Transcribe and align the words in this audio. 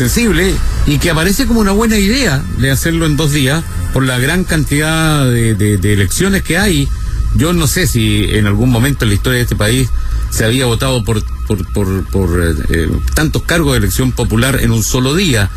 sensible 0.00 0.54
y 0.86 0.98
que 0.98 1.10
aparece 1.10 1.46
como 1.46 1.60
una 1.60 1.72
buena 1.72 1.98
idea 1.98 2.42
de 2.56 2.70
hacerlo 2.70 3.04
en 3.04 3.18
dos 3.18 3.32
días 3.32 3.62
por 3.92 4.02
la 4.02 4.18
gran 4.18 4.44
cantidad 4.44 5.26
de, 5.26 5.54
de 5.54 5.92
elecciones 5.92 6.42
que 6.42 6.56
hay. 6.56 6.88
Yo 7.34 7.52
no 7.52 7.66
sé 7.66 7.86
si 7.86 8.24
en 8.30 8.46
algún 8.46 8.70
momento 8.70 9.04
en 9.04 9.10
la 9.10 9.14
historia 9.14 9.36
de 9.36 9.42
este 9.42 9.56
país 9.56 9.90
se 10.30 10.46
había 10.46 10.64
votado 10.64 11.04
por, 11.04 11.22
por, 11.46 11.70
por, 11.72 12.04
por 12.04 12.42
eh, 12.42 12.54
eh, 12.70 12.88
tantos 13.14 13.42
cargos 13.42 13.72
de 13.72 13.78
elección 13.78 14.12
popular 14.12 14.58
en 14.62 14.70
un 14.70 14.82
solo 14.82 15.14
día. 15.14 15.50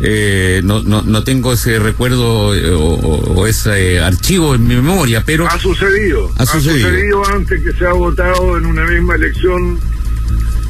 Eh, 0.00 0.62
no, 0.64 0.80
no, 0.82 1.02
no 1.02 1.22
tengo 1.22 1.52
ese 1.52 1.78
recuerdo 1.78 2.54
eh, 2.54 2.70
o, 2.70 2.80
o, 2.80 3.46
ese 3.46 4.00
archivo 4.00 4.54
en 4.54 4.66
mi 4.66 4.76
memoria, 4.76 5.22
pero... 5.26 5.46
Ha 5.46 5.58
sucedido. 5.58 6.32
Ha 6.38 6.46
sucedido. 6.46 6.88
ha 6.88 6.90
sucedido 6.90 7.26
antes 7.34 7.62
que 7.62 7.72
se 7.74 7.84
ha 7.86 7.92
votado 7.92 8.56
en 8.56 8.64
una 8.64 8.86
misma 8.86 9.16
elección 9.16 9.78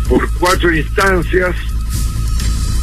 por 0.08 0.28
cuatro 0.32 0.74
instancias, 0.74 1.54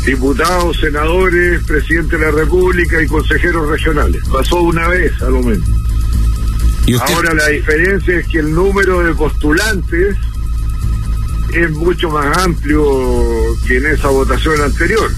diputados, 0.08 0.78
senadores, 0.80 1.62
presidente 1.66 2.18
de 2.18 2.26
la 2.26 2.32
República 2.32 3.02
y 3.02 3.08
consejeros 3.08 3.68
regionales. 3.68 4.24
Pasó 4.32 4.62
una 4.62 4.88
vez 4.88 5.12
a 5.22 5.30
lo 5.30 5.44
menos. 5.44 5.68
Ahora 7.02 7.34
la 7.34 7.48
diferencia 7.48 8.18
es 8.18 8.28
que 8.28 8.40
el 8.40 8.54
número 8.54 9.04
de 9.04 9.14
postulantes 9.14 10.16
es 11.54 11.72
mucho 11.72 12.10
más 12.10 12.38
amplio 12.38 12.86
que 13.68 13.78
en 13.78 13.88
esa 13.88 14.08
votación 14.08 14.62
anterior. 14.62 15.12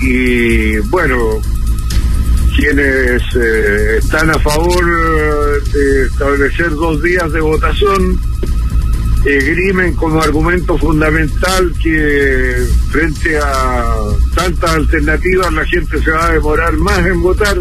Y 0.00 0.78
bueno, 0.78 1.40
quienes 2.56 3.22
eh, 3.34 3.96
están 3.98 4.30
a 4.30 4.38
favor 4.38 5.62
de 5.72 6.06
establecer 6.06 6.70
dos 6.70 7.02
días 7.02 7.32
de 7.32 7.40
votación 7.40 8.20
esgrimen 9.26 9.94
como 9.94 10.22
argumento 10.22 10.78
fundamental 10.78 11.72
que 11.82 12.64
frente 12.90 13.36
a 13.38 13.84
tantas 14.36 14.70
alternativas 14.70 15.52
la 15.52 15.64
gente 15.66 16.00
se 16.00 16.12
va 16.12 16.26
a 16.26 16.32
demorar 16.32 16.76
más 16.76 17.04
en 17.04 17.20
votar, 17.20 17.58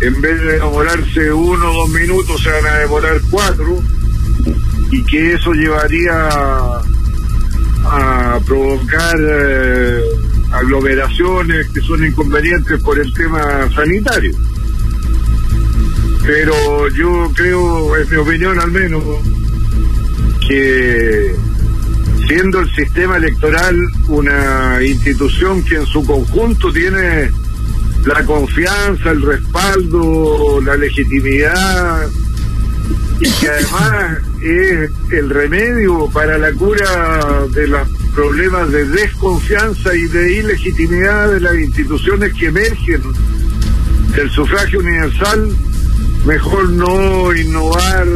en 0.00 0.20
vez 0.20 0.40
de 0.40 0.52
demorarse 0.54 1.32
uno 1.32 1.70
o 1.70 1.74
dos 1.74 1.90
minutos 1.90 2.42
se 2.42 2.50
van 2.50 2.66
a 2.66 2.78
demorar 2.78 3.20
cuatro 3.30 3.80
y 4.90 5.04
que 5.04 5.34
eso 5.34 5.52
llevaría 5.52 6.28
a 7.84 8.40
provocar 8.44 9.16
eh, 9.20 10.00
aglomeraciones 10.52 11.68
que 11.68 11.80
son 11.80 12.04
inconvenientes 12.04 12.82
por 12.82 12.98
el 12.98 13.12
tema 13.14 13.70
sanitario. 13.72 14.34
Pero 16.24 16.88
yo 16.88 17.30
creo, 17.34 17.96
es 17.96 18.10
mi 18.10 18.16
opinión 18.16 18.58
al 18.58 18.72
menos, 18.72 19.02
que 20.48 21.34
siendo 22.26 22.60
el 22.60 22.74
sistema 22.74 23.18
electoral 23.18 23.76
una 24.08 24.78
institución 24.82 25.62
que 25.62 25.76
en 25.76 25.86
su 25.86 26.04
conjunto 26.04 26.72
tiene 26.72 27.30
la 28.06 28.24
confianza, 28.24 29.10
el 29.10 29.22
respaldo, 29.22 30.60
la 30.62 30.76
legitimidad 30.76 32.08
y 33.20 33.30
que 33.30 33.48
además 33.48 34.18
es 34.42 34.90
el 35.10 35.30
remedio 35.30 36.08
para 36.10 36.38
la 36.38 36.52
cura 36.52 37.46
de 37.52 37.66
los 37.66 37.88
problemas 38.14 38.70
de 38.70 38.86
desconfianza 38.86 39.94
y 39.94 40.04
de 40.08 40.32
ilegitimidad 40.34 41.32
de 41.32 41.40
las 41.40 41.54
instituciones 41.56 42.32
que 42.34 42.46
emergen 42.46 43.02
del 44.14 44.30
sufragio 44.30 44.80
universal, 44.80 45.50
mejor 46.24 46.70
no 46.70 47.34
innovar 47.34 48.06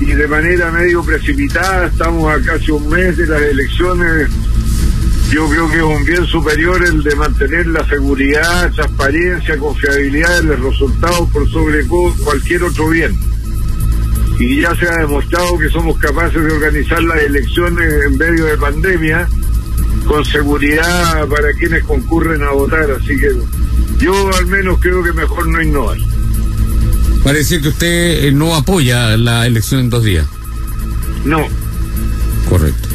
y 0.00 0.06
de 0.06 0.28
manera 0.28 0.70
medio 0.70 1.02
precipitada, 1.02 1.86
estamos 1.86 2.32
a 2.32 2.40
casi 2.42 2.70
un 2.70 2.88
mes 2.88 3.16
de 3.16 3.26
las 3.26 3.42
elecciones, 3.42 4.28
yo 5.30 5.48
creo 5.48 5.70
que 5.70 5.76
es 5.78 5.82
un 5.82 6.04
bien 6.04 6.26
superior 6.26 6.84
el 6.84 7.02
de 7.02 7.16
mantener 7.16 7.66
la 7.66 7.86
seguridad, 7.88 8.72
transparencia, 8.72 9.56
confiabilidad 9.58 10.42
de 10.42 10.44
los 10.44 10.60
resultados 10.60 11.30
por 11.30 11.48
sobre 11.50 11.84
cualquier 11.86 12.64
otro 12.64 12.88
bien 12.90 13.16
y 14.38 14.60
ya 14.60 14.74
se 14.76 14.86
ha 14.86 14.96
demostrado 14.98 15.58
que 15.58 15.68
somos 15.70 15.98
capaces 15.98 16.42
de 16.42 16.52
organizar 16.52 17.02
las 17.02 17.22
elecciones 17.22 17.92
en 18.06 18.18
medio 18.18 18.44
de 18.44 18.56
pandemia 18.58 19.28
con 20.06 20.24
seguridad 20.24 21.26
para 21.28 21.52
quienes 21.54 21.84
concurren 21.84 22.42
a 22.42 22.50
votar. 22.50 22.90
Así 22.90 23.16
que 23.18 23.30
yo 23.98 24.30
al 24.34 24.46
menos 24.46 24.78
creo 24.80 25.02
que 25.02 25.12
mejor 25.12 25.48
no 25.48 25.62
innovar. 25.62 25.96
Parece 27.26 27.60
que 27.60 27.70
usted 27.70 28.24
eh, 28.24 28.30
no 28.30 28.54
apoya 28.54 29.16
la 29.16 29.48
elección 29.48 29.80
en 29.80 29.90
dos 29.90 30.04
días. 30.04 30.24
No. 31.24 31.40
Correcto. 32.48 32.88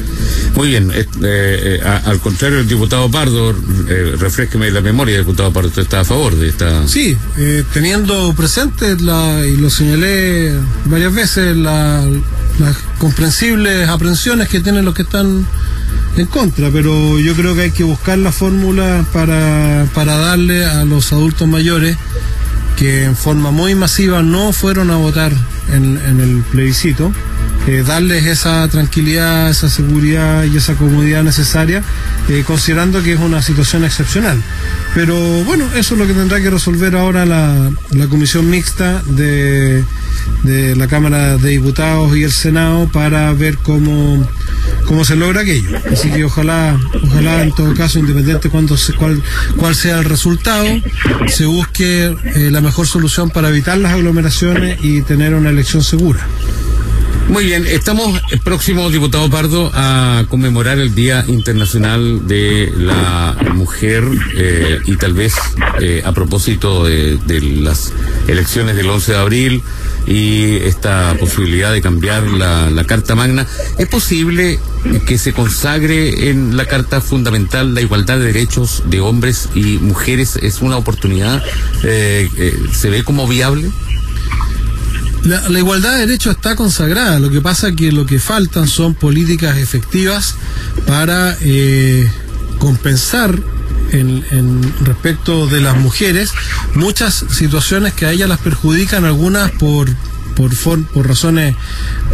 Muy 0.55 0.69
bien, 0.69 0.89
eh, 0.93 1.05
eh, 1.21 1.81
al 1.83 2.17
contrario 2.21 2.59
el 2.59 2.67
diputado 2.67 3.11
Pardo, 3.11 3.51
eh, 3.89 4.15
refresqueme 4.17 4.71
la 4.71 4.79
memoria, 4.79 5.17
diputado 5.17 5.51
Pardo, 5.51 5.67
¿usted 5.67 5.81
está 5.81 5.99
a 5.99 6.05
favor 6.05 6.37
de 6.37 6.47
esta...? 6.47 6.87
Sí, 6.87 7.17
eh, 7.37 7.65
teniendo 7.73 8.33
presente, 8.33 8.95
la, 9.01 9.45
y 9.45 9.57
lo 9.57 9.69
señalé 9.69 10.53
varias 10.85 11.13
veces, 11.13 11.57
la, 11.57 12.01
las 12.59 12.77
comprensibles 12.99 13.89
aprensiones 13.89 14.47
que 14.47 14.61
tienen 14.61 14.85
los 14.85 14.93
que 14.93 15.01
están 15.01 15.45
en 16.15 16.25
contra, 16.27 16.69
pero 16.69 17.19
yo 17.19 17.33
creo 17.35 17.53
que 17.53 17.63
hay 17.63 17.71
que 17.71 17.83
buscar 17.83 18.17
la 18.17 18.31
fórmula 18.31 19.05
para, 19.11 19.87
para 19.93 20.15
darle 20.15 20.63
a 20.63 20.85
los 20.85 21.11
adultos 21.11 21.49
mayores 21.49 21.97
que 22.81 23.03
en 23.03 23.15
forma 23.15 23.51
muy 23.51 23.75
masiva 23.75 24.23
no 24.23 24.51
fueron 24.53 24.89
a 24.89 24.95
votar 24.95 25.31
en, 25.71 25.97
el 26.19 26.41
plebiscito, 26.51 27.13
eh, 27.67 27.83
darles 27.85 28.25
esa 28.25 28.67
tranquilidad, 28.69 29.51
esa 29.51 29.69
seguridad 29.69 30.45
y 30.45 30.57
esa 30.57 30.73
comodidad 30.73 31.21
necesaria, 31.21 31.83
eh, 32.27 32.43
considerando 32.43 33.03
que 33.03 33.13
es 33.13 33.19
una 33.19 33.43
situación 33.43 33.85
excepcional. 33.85 34.41
Pero 34.95 35.15
bueno, 35.43 35.65
eso 35.75 35.93
es 35.93 35.99
lo 35.99 36.07
que 36.07 36.15
tendrá 36.15 36.41
que 36.41 36.49
resolver 36.49 36.95
ahora 36.95 37.23
la, 37.23 37.69
comisión 38.09 38.49
mixta 38.49 39.03
de 39.05 39.85
la 40.75 40.87
Cámara 40.87 41.37
de 41.37 41.49
Diputados 41.49 42.17
y 42.17 42.23
el 42.23 42.31
Senado 42.31 42.87
para 42.87 43.31
ver 43.33 43.59
cómo, 43.59 44.27
cómo 44.91 45.05
se 45.05 45.15
logra 45.15 45.39
aquello. 45.39 45.69
Así 45.89 46.11
que 46.11 46.25
ojalá, 46.25 46.77
ojalá 47.01 47.43
en 47.43 47.55
todo 47.55 47.73
caso, 47.73 47.97
independiente 47.97 48.49
cuando 48.49 48.75
se, 48.75 48.91
cuál, 48.91 49.23
cuál 49.55 49.73
sea 49.73 49.99
el 49.99 50.03
resultado, 50.03 50.65
se 51.27 51.45
busque 51.45 52.13
eh, 52.35 52.49
la 52.51 52.59
mejor 52.59 52.85
solución 52.85 53.29
para 53.29 53.47
evitar 53.47 53.77
las 53.77 53.93
aglomeraciones 53.93 54.79
y 54.83 55.01
tener 55.01 55.33
una 55.33 55.49
elección 55.49 55.81
segura. 55.81 56.27
Muy 57.29 57.45
bien, 57.45 57.65
estamos 57.67 58.19
próximos, 58.43 58.91
diputado 58.91 59.29
Pardo, 59.29 59.71
a 59.73 60.25
conmemorar 60.27 60.77
el 60.77 60.93
Día 60.93 61.23
Internacional 61.25 62.27
de 62.27 62.73
la 62.75 63.37
Mujer 63.53 64.03
eh, 64.35 64.79
y 64.85 64.97
tal 64.97 65.13
vez 65.13 65.35
eh, 65.79 66.01
a 66.03 66.11
propósito 66.11 66.83
de, 66.83 67.15
de, 67.15 67.39
las 67.39 67.93
elecciones 68.27 68.75
del 68.75 68.89
11 68.89 69.13
de 69.13 69.17
abril 69.17 69.63
y 70.07 70.55
esta 70.57 71.15
posibilidad 71.19 71.71
de 71.71 71.81
cambiar 71.81 72.23
la, 72.23 72.83
Carta 72.85 73.15
Magna, 73.15 73.47
¿es 73.77 73.87
posible 73.87 74.59
que 75.05 75.17
se 75.17 75.33
consagre 75.33 76.29
en 76.29 76.57
la 76.57 76.65
Carta 76.65 77.01
Fundamental 77.01 77.73
la 77.73 77.81
igualdad 77.81 78.17
de 78.17 78.25
derechos 78.25 78.83
de 78.87 78.99
hombres 78.99 79.49
y 79.55 79.77
mujeres? 79.77 80.37
¿Es 80.41 80.61
una 80.61 80.77
oportunidad? 80.77 81.43
Eh, 81.83 82.29
¿Se 82.73 82.89
ve 82.89 83.03
como 83.03 83.27
viable? 83.27 83.69
La, 85.23 85.47
la, 85.49 85.59
igualdad 85.59 85.93
de 85.93 86.07
derechos 86.07 86.35
está 86.35 86.55
consagrada, 86.55 87.19
lo 87.19 87.29
que 87.29 87.41
pasa 87.41 87.69
es 87.69 87.75
que 87.75 87.91
lo 87.91 88.07
que 88.07 88.19
faltan 88.19 88.67
son 88.67 88.95
políticas 88.95 89.57
efectivas 89.57 90.33
para 90.87 91.37
eh, 91.41 92.09
compensar 92.57 93.39
en, 93.91 94.73
respecto 94.85 95.47
de 95.47 95.61
las 95.61 95.77
mujeres 95.77 96.33
muchas 96.75 97.25
situaciones 97.29 97.93
que 97.93 98.05
a 98.05 98.11
ellas 98.11 98.29
las 98.29 98.39
perjudican, 98.39 99.05
algunas 99.05 99.51
por 99.51 99.89
por, 100.35 100.51
por 100.85 101.07
razones 101.07 101.55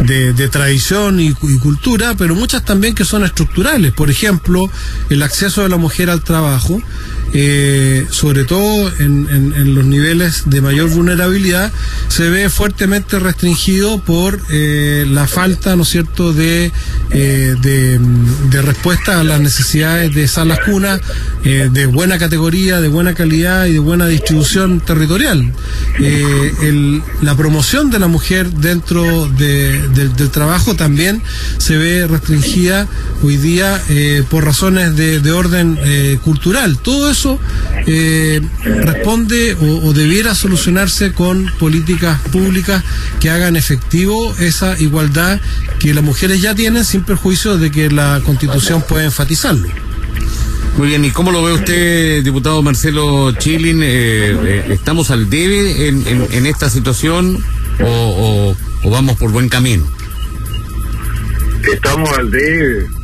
de, 0.02 0.32
de 0.32 0.48
tradición 0.48 1.20
y, 1.20 1.32
cultura, 1.32 2.14
pero 2.16 2.34
muchas 2.34 2.64
también 2.64 2.94
que 2.94 3.04
son 3.04 3.24
estructurales. 3.24 3.92
Por 3.92 4.10
ejemplo, 4.10 4.70
el 5.08 5.22
acceso 5.22 5.62
de 5.62 5.68
la 5.68 5.76
mujer 5.76 6.10
al 6.10 6.22
trabajo, 6.22 6.82
eh, 7.34 8.06
sobre 8.10 8.44
todo 8.44 8.90
en, 8.98 9.18
los 9.74 9.84
niveles 9.84 10.44
de 10.46 10.62
mayor 10.62 10.88
vulnerabilidad, 10.88 11.70
se 12.08 12.30
ve 12.30 12.48
fuertemente 12.48 13.18
restringido 13.18 14.00
por 14.02 14.40
eh, 14.50 15.06
la 15.08 15.26
falta, 15.26 15.76
¿no 15.76 15.84
cierto?, 15.84 16.32
de, 16.32 16.72
eh, 17.10 17.54
de, 17.60 18.00
de, 18.50 18.62
respuesta 18.62 19.20
a 19.20 19.24
las 19.24 19.40
necesidades 19.40 20.14
de 20.14 20.26
salas 20.26 20.60
cunas 20.60 21.00
de 21.42 21.86
buena 21.86 22.18
categoría, 22.18 22.80
de 22.80 22.88
buena 22.88 23.14
calidad 23.14 23.66
y 23.66 23.72
de 23.74 23.78
buena 23.78 24.06
distribución 24.06 24.80
territorial. 24.80 25.52
La 27.22 27.36
promoción 27.36 27.90
de 27.90 27.98
la 27.98 28.06
mujer 28.06 28.50
dentro 28.50 29.28
de, 29.28 29.88
de, 29.88 30.08
del 30.08 30.30
trabajo 30.30 30.74
también 30.74 31.22
se 31.58 31.76
ve 31.76 32.06
restringida 32.06 32.86
hoy 33.22 33.36
día 33.36 33.80
por 34.28 34.44
razones 34.44 34.96
de, 34.96 35.20
de 35.20 35.32
orden 35.32 35.78
cultural. 36.22 36.78
Todo 36.78 37.10
eh, 37.86 38.40
responde 38.64 39.54
o, 39.54 39.88
o, 39.88 39.92
debiera 39.92 40.34
solucionarse 40.34 41.12
con 41.12 41.50
políticas 41.58 42.20
públicas 42.32 42.82
que 43.20 43.30
hagan 43.30 43.56
efectivo 43.56 44.34
esa 44.38 44.78
igualdad 44.78 45.40
que 45.78 45.94
las 45.94 46.04
mujeres 46.04 46.40
ya 46.40 46.54
tienen 46.54 46.84
sin 46.84 47.02
perjuicio 47.02 47.58
de 47.58 47.70
que 47.70 47.90
la 47.90 48.20
constitución 48.24 48.82
pueda 48.82 49.04
enfatizarlo. 49.04 49.68
Muy 50.78 50.88
bien, 50.88 51.04
¿y 51.04 51.10
cómo 51.10 51.32
lo 51.32 51.42
ve 51.42 51.54
usted, 51.54 52.22
diputado 52.22 52.62
Marcelo 52.62 53.32
Chilin? 53.32 53.82
Eh, 53.82 53.86
eh, 54.30 54.64
¿Estamos 54.70 55.10
al 55.10 55.28
debe 55.28 55.88
en, 55.88 56.04
en, 56.06 56.46
esta 56.46 56.70
situación 56.70 57.42
o, 57.80 58.54
o, 58.84 58.90
vamos 58.90 59.16
por 59.16 59.32
buen 59.32 59.48
camino? 59.48 59.84
Estamos 61.72 62.16
al 62.16 62.30
debe. 62.30 62.97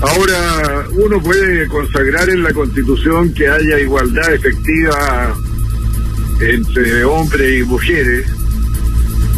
Ahora, 0.00 0.86
uno 0.92 1.20
puede 1.20 1.66
consagrar 1.66 2.30
en 2.30 2.44
la 2.44 2.52
Constitución 2.52 3.34
que 3.34 3.48
haya 3.48 3.80
igualdad 3.80 4.32
efectiva 4.32 5.34
entre 6.40 7.04
hombres 7.04 7.60
y 7.60 7.64
mujeres, 7.64 8.26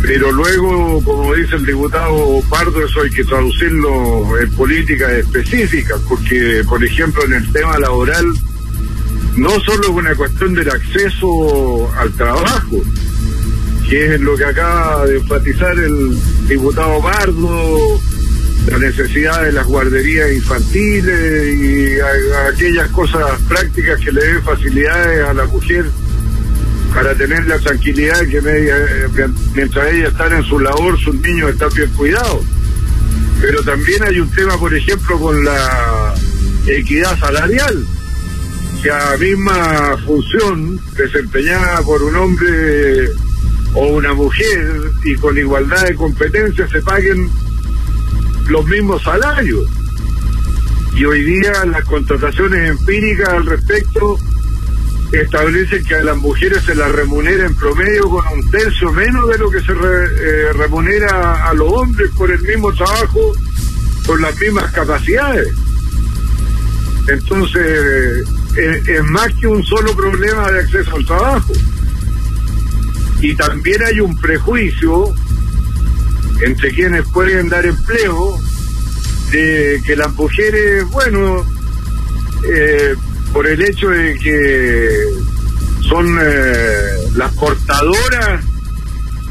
pero 0.03 0.31
luego, 0.33 1.03
como 1.03 1.35
dice 1.35 1.57
el 1.57 1.65
diputado 1.65 2.43
Pardo, 2.51 2.85
eso 2.85 3.01
hay 3.01 3.11
que 3.11 3.25
traducirlo 3.25 4.39
en 4.39 4.51
políticas 4.51 5.13
específicas, 5.13 5.99
porque, 6.07 6.63
por 6.69 6.85
ejemplo, 6.85 7.25
en 7.25 7.35
el 7.35 7.53
tema 7.53 7.79
laboral, 7.79 8.27
no 9.37 9.61
solo 9.61 9.83
es 9.85 9.89
una 9.89 10.15
cuestión 10.15 10.55
del 10.55 10.69
acceso 10.69 11.91
al 11.97 12.13
trabajo, 12.13 12.83
que 13.89 14.15
es 14.15 14.21
lo 14.21 14.37
que 14.37 14.45
acaba 14.45 15.07
de 15.07 15.17
enfatizar 15.17 15.79
el 15.79 16.19
diputado 16.49 17.01
Pardo, 17.01 18.01
la 18.67 18.79
necesidad 18.79 19.43
de 19.43 19.53
las 19.53 19.67
guarderías 19.67 20.33
infantiles 20.33 21.55
y 21.55 22.01
aquellas 22.49 22.89
cosas 22.91 23.41
prácticas 23.49 24.01
que 24.01 24.13
le 24.13 24.25
den 24.25 24.43
facilidades 24.43 25.29
a 25.29 25.35
la 25.35 25.45
mujer 25.47 25.87
para 26.95 27.15
tener 27.15 27.47
la 27.47 27.59
tranquilidad 27.59 28.19
que 28.27 28.41
eh, 28.45 29.29
mientras 29.55 29.93
ella 29.93 30.09
está 30.09 30.27
en 30.37 30.45
su 30.45 30.59
labor, 30.59 30.99
sus 30.99 31.15
niños 31.21 31.51
están 31.51 31.71
bien 31.75 31.91
cuidados. 31.91 32.45
Pero 33.41 33.63
también 33.63 34.03
hay 34.03 34.21
un 34.21 34.31
tema, 34.31 34.59
por 34.59 34.75
ejemplo, 34.75 35.19
con 35.19 35.45
la 35.45 36.15
equidad 36.67 37.19
salarial, 37.19 37.85
que 38.83 38.89
la 38.89 39.17
misma 39.19 39.97
función 40.05 40.81
desempeñada 40.97 41.81
por 41.83 42.03
un 42.03 42.17
hombre 42.17 43.09
o 43.75 43.87
una 43.87 44.13
mujer 44.13 44.93
y 45.05 45.15
con 45.15 45.39
igualdad 45.39 45.87
de 45.87 45.95
competencias 45.95 46.71
se 46.71 46.83
paguen 46.83 47.31
los 48.51 48.67
mismos 48.67 49.03
salarios. 49.03 49.65
Y 50.97 51.05
hoy 51.05 51.23
día 51.23 51.65
las 51.67 51.85
contrataciones 51.85 52.71
empíricas 52.71 53.29
al 53.29 53.47
respecto 53.47 54.19
establecen 55.13 55.85
que 55.85 55.95
a 55.95 56.05
las 56.05 56.17
mujeres 56.19 56.63
se 56.65 56.75
las 56.75 56.91
remunera 56.93 57.47
en 57.47 57.55
promedio 57.55 58.09
con 58.09 58.27
un 58.29 58.51
tercio 58.51 58.93
menos 58.93 59.29
de 59.29 59.39
lo 59.39 59.51
que 59.51 59.61
se 59.61 59.73
eh, 59.73 60.53
remunera 60.53 61.49
a 61.49 61.55
los 61.55 61.73
hombres 61.73 62.11
por 62.17 62.31
el 62.31 62.41
mismo 62.43 62.73
trabajo, 62.73 63.33
con 64.07 64.21
las 64.21 64.39
mismas 64.39 64.71
capacidades. 64.73 65.49
Entonces, 67.09 68.25
eh, 68.57 68.83
es 68.87 69.05
más 69.05 69.33
que 69.41 69.47
un 69.47 69.65
solo 69.65 69.95
problema 69.97 70.51
de 70.51 70.61
acceso 70.61 70.97
al 70.97 71.07
trabajo. 71.07 71.53
Y 73.21 73.35
también 73.35 73.83
hay 73.85 74.01
un 74.01 74.17
prejuicio 74.19 75.13
entre 76.43 76.71
quienes 76.73 77.07
pueden 77.09 77.49
dar 77.49 77.67
empleo 77.67 78.39
de 79.31 79.81
que 79.87 79.97
las 79.97 80.13
mujeres, 80.15 80.85
bueno, 80.91 81.45
eh, 82.49 82.95
por 83.33 83.47
el 83.47 83.63
hecho 83.63 83.89
de 83.89 84.19
que 84.19 85.05
son 85.89 86.19
eh, 86.21 86.75
las 87.15 87.33
portadoras 87.35 88.45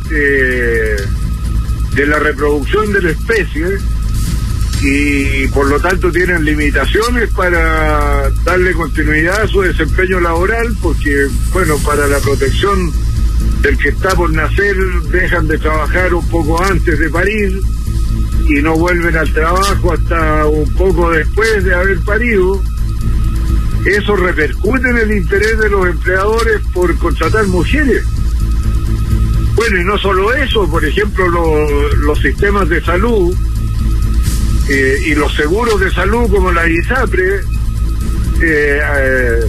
de 0.10 2.06
la 2.08 2.18
reproducción 2.18 2.92
de 2.94 3.02
la 3.02 3.12
especie 3.12 3.78
y 4.82 5.48
por 5.48 5.68
lo 5.68 5.80
tanto 5.80 6.12
tienen 6.12 6.46
limitaciones 6.46 7.30
para 7.32 8.30
darle 8.44 8.72
continuidad 8.74 9.42
a 9.42 9.48
su 9.48 9.62
desempeño 9.62 10.20
laboral 10.20 10.76
porque, 10.82 11.28
bueno, 11.52 11.78
para 11.80 12.08
la 12.08 12.20
protección 12.20 12.92
del 13.62 13.78
que 13.78 13.90
está 13.90 14.16
por 14.16 14.32
nacer 14.32 14.76
dejan 15.12 15.48
de 15.48 15.58
trabajar 15.58 16.14
un 16.14 16.28
poco 16.30 16.62
antes 16.64 16.98
de 16.98 17.10
parir 17.10 17.60
y 18.48 18.62
no 18.62 18.76
vuelven 18.76 19.16
al 19.18 19.32
trabajo 19.34 19.94
hasta 19.94 20.48
un 20.48 20.74
poco 20.74 21.12
después 21.12 21.64
de 21.64 21.76
haber 21.76 22.00
parido 22.00 22.62
eso 23.86 24.16
repercute 24.16 24.90
en 24.90 24.98
el 24.98 25.12
interés 25.12 25.58
de 25.58 25.70
los 25.70 25.88
empleadores 25.88 26.62
por 26.74 26.96
contratar 26.98 27.48
mujeres. 27.48 28.04
Bueno, 29.56 29.80
y 29.80 29.84
no 29.84 29.98
solo 29.98 30.34
eso, 30.34 30.70
por 30.70 30.84
ejemplo, 30.84 31.28
los 31.98 32.20
sistemas 32.20 32.68
de 32.70 32.84
salud 32.84 33.36
eh, 34.70 35.04
y 35.08 35.16
los 35.16 35.34
seguros 35.34 35.80
de 35.80 35.92
salud 35.92 36.30
como 36.30 36.52
la 36.52 36.68
ISAPRE 36.68 37.40
eh, 38.42 38.80
eh, 38.82 39.40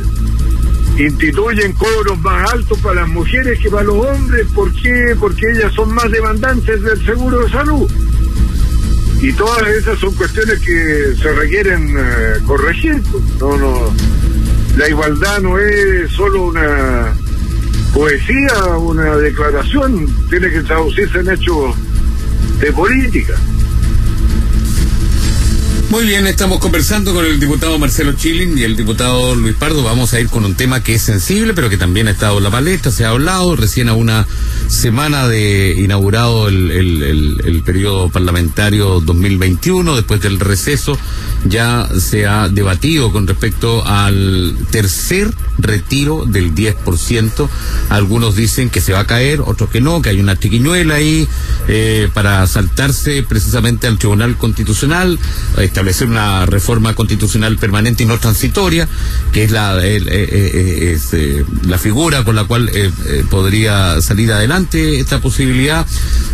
instituyen 1.04 1.72
cobros 1.72 2.18
más 2.20 2.52
altos 2.52 2.78
para 2.78 3.02
las 3.02 3.08
mujeres 3.08 3.58
que 3.58 3.70
para 3.70 3.84
los 3.84 4.06
hombres. 4.06 4.46
¿Por 4.54 4.72
qué? 4.74 5.16
Porque 5.18 5.50
ellas 5.50 5.72
son 5.74 5.92
más 5.94 6.10
demandantes 6.10 6.82
del 6.82 7.04
seguro 7.04 7.40
de 7.40 7.50
salud. 7.50 7.90
Y 9.22 9.32
todas 9.32 9.68
esas 9.68 9.98
son 9.98 10.14
cuestiones 10.14 10.58
que 10.60 11.14
se 11.20 11.32
requieren 11.32 11.94
corregir. 12.46 13.02
Pues. 13.10 13.22
No, 13.38 13.56
no 13.56 13.92
la 14.76 14.88
igualdad 14.88 15.40
no 15.40 15.58
es 15.58 16.10
solo 16.12 16.46
una 16.46 17.12
poesía, 17.92 18.76
una 18.78 19.16
declaración, 19.16 20.06
tiene 20.28 20.50
que 20.50 20.60
traducirse 20.60 21.18
en 21.18 21.30
hechos 21.30 21.74
de 22.60 22.72
política. 22.72 23.34
Muy 25.90 26.06
bien, 26.06 26.28
estamos 26.28 26.60
conversando 26.60 27.12
con 27.12 27.26
el 27.26 27.40
diputado 27.40 27.76
Marcelo 27.76 28.12
Chilin 28.12 28.56
y 28.56 28.62
el 28.62 28.76
diputado 28.76 29.34
Luis 29.34 29.56
Pardo. 29.56 29.82
Vamos 29.82 30.14
a 30.14 30.20
ir 30.20 30.28
con 30.28 30.44
un 30.44 30.54
tema 30.54 30.84
que 30.84 30.94
es 30.94 31.02
sensible, 31.02 31.52
pero 31.52 31.68
que 31.68 31.76
también 31.76 32.06
ha 32.06 32.12
estado 32.12 32.38
en 32.38 32.44
la 32.44 32.50
palestra, 32.50 32.92
se 32.92 33.04
ha 33.04 33.08
hablado 33.08 33.56
recién 33.56 33.88
a 33.88 33.94
una 33.94 34.24
semana 34.68 35.26
de 35.26 35.74
inaugurado 35.76 36.46
el, 36.46 36.70
el, 36.70 37.40
el, 37.44 37.62
periodo 37.64 38.08
parlamentario 38.08 39.00
2021, 39.00 39.96
después 39.96 40.20
del 40.20 40.38
receso, 40.38 40.96
ya 41.44 41.88
se 41.98 42.26
ha 42.26 42.48
debatido 42.48 43.12
con 43.12 43.26
respecto 43.26 43.86
al 43.86 44.56
tercer 44.70 45.30
retiro 45.58 46.24
del 46.26 46.54
10%. 46.54 47.48
Algunos 47.88 48.36
dicen 48.36 48.70
que 48.70 48.80
se 48.80 48.92
va 48.92 49.00
a 49.00 49.06
caer, 49.06 49.40
otros 49.40 49.70
que 49.70 49.80
no, 49.80 50.02
que 50.02 50.10
hay 50.10 50.20
una 50.20 50.38
chiquiñuela 50.38 50.94
ahí 50.94 51.28
eh, 51.68 52.08
para 52.12 52.46
saltarse 52.46 53.22
precisamente 53.22 53.86
al 53.86 53.98
Tribunal 53.98 54.36
Constitucional, 54.36 55.18
establecer 55.58 56.08
una 56.08 56.46
reforma 56.46 56.94
constitucional 56.94 57.56
permanente 57.58 58.02
y 58.02 58.06
no 58.06 58.18
transitoria, 58.18 58.88
que 59.32 59.44
es 59.44 59.50
la, 59.50 59.78
eh, 59.84 60.02
eh, 60.06 61.44
la 61.66 61.78
figura 61.78 62.24
con 62.24 62.36
la 62.36 62.44
cual 62.44 62.70
podría 63.30 64.00
salir 64.00 64.32
adelante 64.32 64.98
esta 64.98 65.20
posibilidad. 65.20 65.86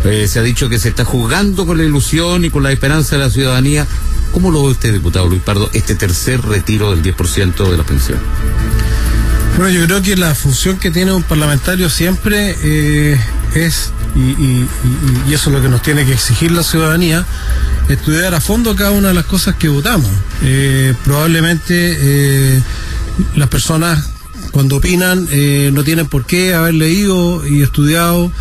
se 0.03 0.39
ha 0.39 0.43
dicho 0.43 0.69
que 0.69 0.79
se 0.79 0.89
está 0.89 1.05
jugando 1.05 1.65
con 1.65 1.77
la 1.77 1.83
ilusión 1.83 2.45
y 2.45 2.49
con 2.49 2.63
la 2.63 2.71
esperanza 2.71 3.17
de 3.17 3.23
la 3.23 3.29
ciudadanía. 3.29 3.87
¿Cómo 4.31 4.51
lo 4.51 4.63
ve 4.63 4.69
usted, 4.69 4.93
diputado 4.93 5.27
Luis 5.27 5.41
Pardo, 5.41 5.69
este 5.73 5.95
tercer 5.95 6.41
retiro 6.41 6.95
del 6.95 7.03
10% 7.03 7.69
de 7.69 7.77
la 7.77 7.83
pensión? 7.83 8.19
Bueno, 9.57 9.71
yo 9.71 9.85
creo 9.85 10.01
que 10.03 10.15
la 10.15 10.35
función 10.35 10.77
que 10.77 10.91
tiene 10.91 11.11
un 11.11 11.23
parlamentario 11.23 11.89
siempre 11.89 12.55
eh, 12.61 13.19
es, 13.55 13.91
y, 14.15 14.65
eso 15.33 15.49
es 15.49 15.55
lo 15.55 15.61
que 15.61 15.69
nos 15.69 15.81
tiene 15.81 16.05
que 16.05 16.13
exigir 16.13 16.51
la 16.51 16.61
ciudadanía, 16.61 17.25
estudiar 17.89 18.35
a 18.35 18.41
fondo 18.41 18.75
cada 18.75 18.91
una 18.91 19.07
de 19.07 19.13
las 19.15 19.25
cosas 19.25 19.55
que 19.55 19.67
votamos. 19.67 20.09
Eh, 20.43 20.93
probablemente 21.03 21.97
eh, 21.99 22.61
las 23.35 23.49
personas 23.49 24.11
cuando 24.51 24.77
opinan 24.77 25.27
no 25.73 25.83
tienen 25.83 26.07
por 26.07 26.25
qué 26.25 26.53
haber 26.53 26.75
leído 26.75 27.45
y 27.45 27.63
estudiado 27.63 28.31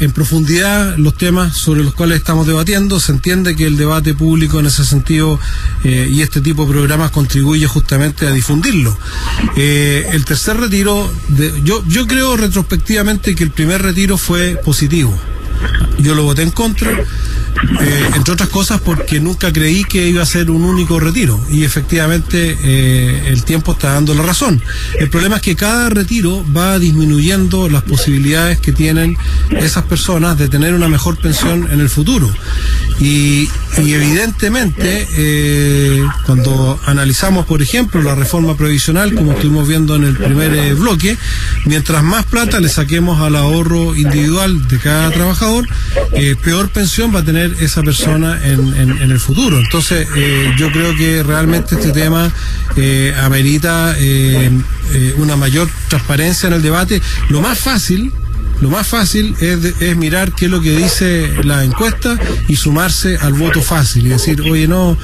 en 0.00 0.12
profundidad 0.12 0.96
los 0.96 1.16
temas 1.16 1.56
sobre 1.56 1.82
los 1.82 1.94
cuales 1.94 2.18
estamos 2.18 2.46
debatiendo. 2.46 3.00
Se 3.00 3.12
entiende 3.12 3.56
que 3.56 3.66
el 3.66 3.76
debate 3.76 4.14
público 4.14 4.60
en 4.60 4.66
ese 4.66 4.84
sentido 4.84 5.38
eh, 5.84 6.08
y 6.10 6.22
este 6.22 6.40
tipo 6.40 6.64
de 6.64 6.72
programas 6.72 7.10
contribuye 7.10 7.66
justamente 7.66 8.26
a 8.26 8.30
difundirlo. 8.30 8.96
Eh, 9.56 10.08
el 10.12 10.24
tercer 10.24 10.56
retiro, 10.56 11.10
yo, 11.64 11.84
yo 11.86 12.06
creo 12.06 12.36
retrospectivamente 12.36 13.34
que 13.34 13.44
el 13.44 13.50
primer 13.50 13.82
retiro 13.82 14.16
fue 14.16 14.60
positivo. 14.64 15.16
Yo 15.98 16.14
lo 16.14 16.22
voté 16.22 16.42
en 16.42 16.50
contra 16.50 16.90
eh, 17.80 18.10
entre 18.14 18.32
otras 18.32 18.48
cosas 18.48 18.80
porque 18.80 19.20
nunca 19.20 19.52
creí 19.52 19.84
que 19.84 20.08
iba 20.08 20.22
a 20.22 20.26
ser 20.26 20.50
un 20.50 20.62
único 20.62 21.00
retiro 21.00 21.40
y 21.50 21.64
efectivamente 21.64 22.56
eh, 22.62 23.24
el 23.26 23.44
tiempo 23.44 23.72
está 23.72 23.92
dando 23.92 24.14
la 24.14 24.22
razón. 24.22 24.62
El 24.98 25.10
problema 25.10 25.36
es 25.36 25.42
que 25.42 25.56
cada 25.56 25.88
retiro 25.88 26.44
va 26.56 26.78
disminuyendo 26.78 27.68
las 27.68 27.82
posibilidades 27.82 28.60
que 28.60 28.72
tienen 28.72 29.16
esas 29.50 29.84
personas 29.84 30.38
de 30.38 30.48
tener 30.48 30.74
una 30.74 30.88
mejor 30.88 31.18
pensión 31.18 31.68
en 31.70 31.80
el 31.80 31.88
futuro. 31.88 32.30
Y, 33.00 33.48
evidentemente, 33.76 35.06
eh, 35.16 36.04
cuando 36.26 36.80
analizamos, 36.84 37.46
por 37.46 37.62
ejemplo, 37.62 38.02
la 38.02 38.14
reforma 38.16 38.56
previsional, 38.56 39.14
como 39.14 39.32
estuvimos 39.32 39.68
viendo 39.68 39.94
en 39.94 40.04
el 40.04 40.16
primer 40.16 40.74
bloque, 40.74 41.16
mientras 41.64 42.02
más 42.02 42.24
plata 42.26 42.58
le 42.60 42.68
saquemos 42.68 43.20
al 43.20 43.36
ahorro 43.36 43.94
individual 43.94 44.66
de 44.66 44.78
cada 44.78 45.10
trabajador, 45.10 45.68
peor 46.42 46.70
pensión 46.70 47.14
va 47.14 47.20
a 47.20 47.24
tener 47.24 47.37
esa 47.60 47.82
persona 47.82 48.40
en, 48.44 48.74
en, 48.74 49.10
el 49.10 49.20
futuro. 49.20 49.58
Entonces, 49.58 50.06
eh, 50.16 50.52
yo 50.56 50.70
creo 50.70 50.94
que 50.96 51.22
realmente 51.22 51.74
este 51.74 51.92
tema 51.92 52.32
eh, 52.76 53.14
amerita 53.22 53.94
eh, 53.98 54.50
una 55.16 55.36
mayor 55.36 55.68
transparencia 55.88 56.48
en 56.48 56.54
el 56.54 56.62
debate. 56.62 57.00
Lo 57.28 57.40
más 57.40 57.58
fácil 57.58 58.12
lo 58.60 58.70
más 58.70 58.88
fácil 58.88 59.36
es, 59.40 59.80
es, 59.80 59.96
mirar 59.96 60.32
qué 60.32 60.46
es 60.46 60.50
lo 60.50 60.60
que 60.60 60.76
dice 60.76 61.30
la 61.44 61.62
encuesta 61.62 62.18
y 62.48 62.56
sumarse 62.56 63.16
al 63.16 63.34
voto 63.34 63.62
fácil 63.62 64.06
y 64.06 64.08
decir, 64.08 64.40
oye, 64.42 64.66
no, 64.66 64.98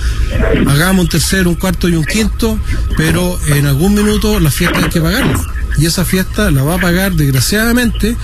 hagamos 0.66 1.04
un 1.04 1.08
tercero, 1.08 1.50
un 1.50 1.54
cuarto 1.54 1.88
y 1.88 1.94
un 1.94 2.04
quinto, 2.04 2.58
pero 2.96 3.38
en 3.46 3.66
algún 3.66 3.94
minuto 3.94 4.40
la 4.40 4.50
fiesta 4.50 4.80
hay 4.80 4.90
que 4.90 5.00
pagarla. 5.00 5.40
Y 5.78 5.86
esa 5.86 6.04
fiesta 6.04 6.50
la 6.50 6.62
va 6.62 6.74
a 6.74 6.78
pagar, 6.78 7.12
desgraciadamente, 7.12 8.16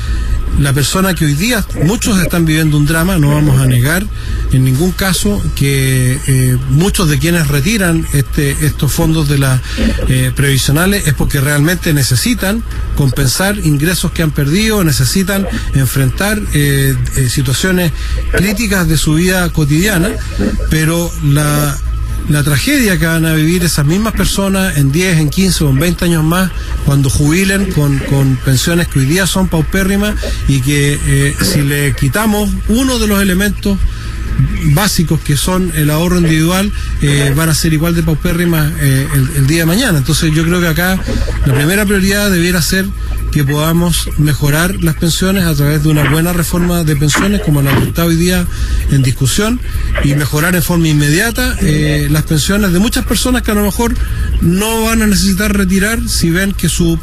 la 0.59 0.73
persona 0.73 1.14
que 1.14 1.25
hoy 1.25 1.35
día 1.35 1.64
muchos 1.85 2.21
están 2.21 2.45
viviendo 2.45 2.76
un 2.76 2.87
drama, 2.87 3.19
no 3.19 3.35
vamos 3.35 3.61
a 3.61 3.66
negar 3.66 4.04
en 4.52 4.64
ningún 4.64 4.92
caso 4.92 5.42
que 5.54 6.19
eh, 6.26 6.59
muchos 6.71 7.09
de 7.09 7.19
quienes 7.19 7.49
retiran 7.49 8.07
este, 8.12 8.50
estos 8.64 8.92
fondos 8.92 9.28
de 9.28 9.38
las 9.38 9.61
eh, 10.09 10.33
previsionales 10.35 11.07
es 11.07 11.14
porque 11.14 11.40
realmente 11.40 11.92
necesitan 11.95 12.62
compensar 12.97 13.59
ingresos 13.59 14.12
que 14.12 14.23
han 14.23 14.33
perdido, 14.33 14.83
necesitan 14.85 15.47
enfrentar 15.75 16.40
eh, 16.52 16.95
situaciones 17.28 17.92
críticas 18.33 18.88
de 18.88 18.97
su 18.97 19.14
vida 19.14 19.49
cotidiana, 19.50 20.11
pero 20.69 21.11
la 21.25 21.78
la 22.30 22.44
tragedia 22.44 22.96
que 22.96 23.06
van 23.06 23.26
a 23.26 23.34
vivir 23.34 23.64
esas 23.64 23.84
mismas 23.84 24.12
personas 24.12 24.76
en 24.76 24.92
10, 24.92 25.18
en 25.18 25.30
15 25.30 25.64
o 25.64 25.70
en 25.70 25.80
20 25.80 26.04
años 26.04 26.22
más 26.22 26.50
cuando 26.87 27.10
jubilen 27.10 27.72
con, 27.72 27.99
con 27.99 28.37
pensiones 28.37 28.87
que 28.87 29.00
hoy 29.00 29.06
día 29.06 29.26
son 29.26 29.49
paupérrimas 29.49 30.14
y 30.46 30.60
que 30.60 30.99
eh, 31.06 31.34
si 31.42 31.62
le 31.62 31.92
quitamos 31.94 32.49
uno 32.68 33.00
de 33.00 33.08
los 33.08 33.20
elementos 33.20 33.76
básicos 34.75 35.20
que 35.20 35.37
son 35.37 35.73
el 35.75 35.90
ahorro 35.90 36.18
individual 36.18 36.73
eh, 37.02 37.32
van 37.37 37.49
a 37.49 37.54
ser 37.54 37.73
igual 37.73 37.94
de 37.94 38.02
paupérrimas 38.02 38.73
eh, 38.80 39.06
el, 39.37 39.47
día 39.47 39.61
de 39.61 39.66
mañana. 39.66 39.99
Entonces 39.99 40.32
yo 40.35 40.44
creo 40.44 40.61
que 40.61 40.68
acá 40.68 40.99
la 41.47 41.54
primera 41.54 41.85
prioridad 41.85 42.30
debiera 42.30 42.62
ser 42.62 42.87
que 43.32 43.44
podamos 43.44 44.09
mejorar 44.18 44.82
las 44.82 44.97
pensiones 44.97 45.44
a 45.44 45.54
través 45.54 45.82
de 45.82 45.88
una 45.88 46.11
buena 46.11 46.32
reforma 46.32 46.82
de 46.82 46.97
pensiones 46.97 47.42
como 47.42 47.62
la 47.62 47.76
que 47.76 47.85
está 47.85 48.04
hoy 48.04 48.16
día 48.16 48.44
en 48.90 49.02
discusión 49.02 49.61
y 50.02 50.14
mejorar 50.14 50.56
en 50.56 50.62
forma 50.62 50.88
inmediata 50.88 51.56
eh, 51.61 52.09
las 52.11 52.25
pensiones 52.25 52.73
de 52.73 52.78
muchas 52.80 53.04
personas 53.04 53.42
que 53.42 53.52
a 53.52 53.54
lo 53.54 53.62
mejor 53.62 53.94
no 54.40 54.85
van 54.85 55.02
a 55.02 55.06
necesitar 55.06 55.56
retirar 55.56 56.00
si 56.09 56.30
ven 56.30 56.52
que 56.52 56.68
su 56.68 56.99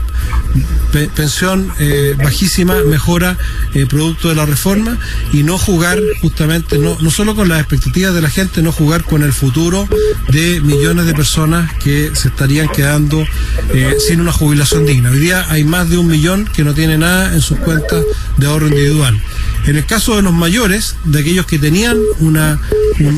pensión 1.16 1.72
eh, 1.80 2.16
bajísima 2.18 2.76
mejora 2.84 3.38
eh, 3.74 3.86
producto 3.86 4.30
de 4.30 4.36
la 4.36 4.46
reforma 4.46 4.98
y 5.34 5.44
no 5.44 5.58
jugar 5.58 6.00
justamente, 6.22 6.78
no, 6.78 6.98
no 7.00 7.12
solo 7.12 7.36
con 7.36 7.50
las 7.50 7.60
expectativas 7.60 8.14
de 8.14 8.22
la 8.22 8.30
gente, 8.30 8.62
no 8.62 8.72
jugar 8.72 9.04
con 9.04 9.24
el 9.24 9.34
futuro 9.34 9.88
de 10.30 10.62
millones 10.62 11.06
de 11.06 11.14
personas 11.14 11.74
que 11.76 12.12
se 12.14 12.30
estarían 12.30 12.70
quedando 12.70 13.26
eh, 13.74 13.96
sin 14.00 14.22
una 14.22 14.32
jubilación 14.32 14.86
digna. 14.86 15.12
Hoy 15.12 15.20
día 15.20 15.46
hay 15.50 15.64
más 15.64 15.90
de 15.90 15.98
un 15.98 16.08
millón 16.08 16.46
que 16.46 16.64
no 16.64 16.74
tiene 16.74 16.98
nada 16.98 17.34
en 17.34 17.42
sus 17.42 17.58
cuentas 17.60 18.04
de 18.38 18.48
ahorro 18.48 18.68
individual. 18.68 19.20
En 19.68 19.76
el 19.76 19.86
caso 19.86 20.16
de 20.16 20.22
los 20.22 20.34
mayores, 20.34 20.96
de 21.04 21.20
aquellos 21.20 21.46
que 21.46 21.60
tenían 21.60 21.98
una, 22.20 22.60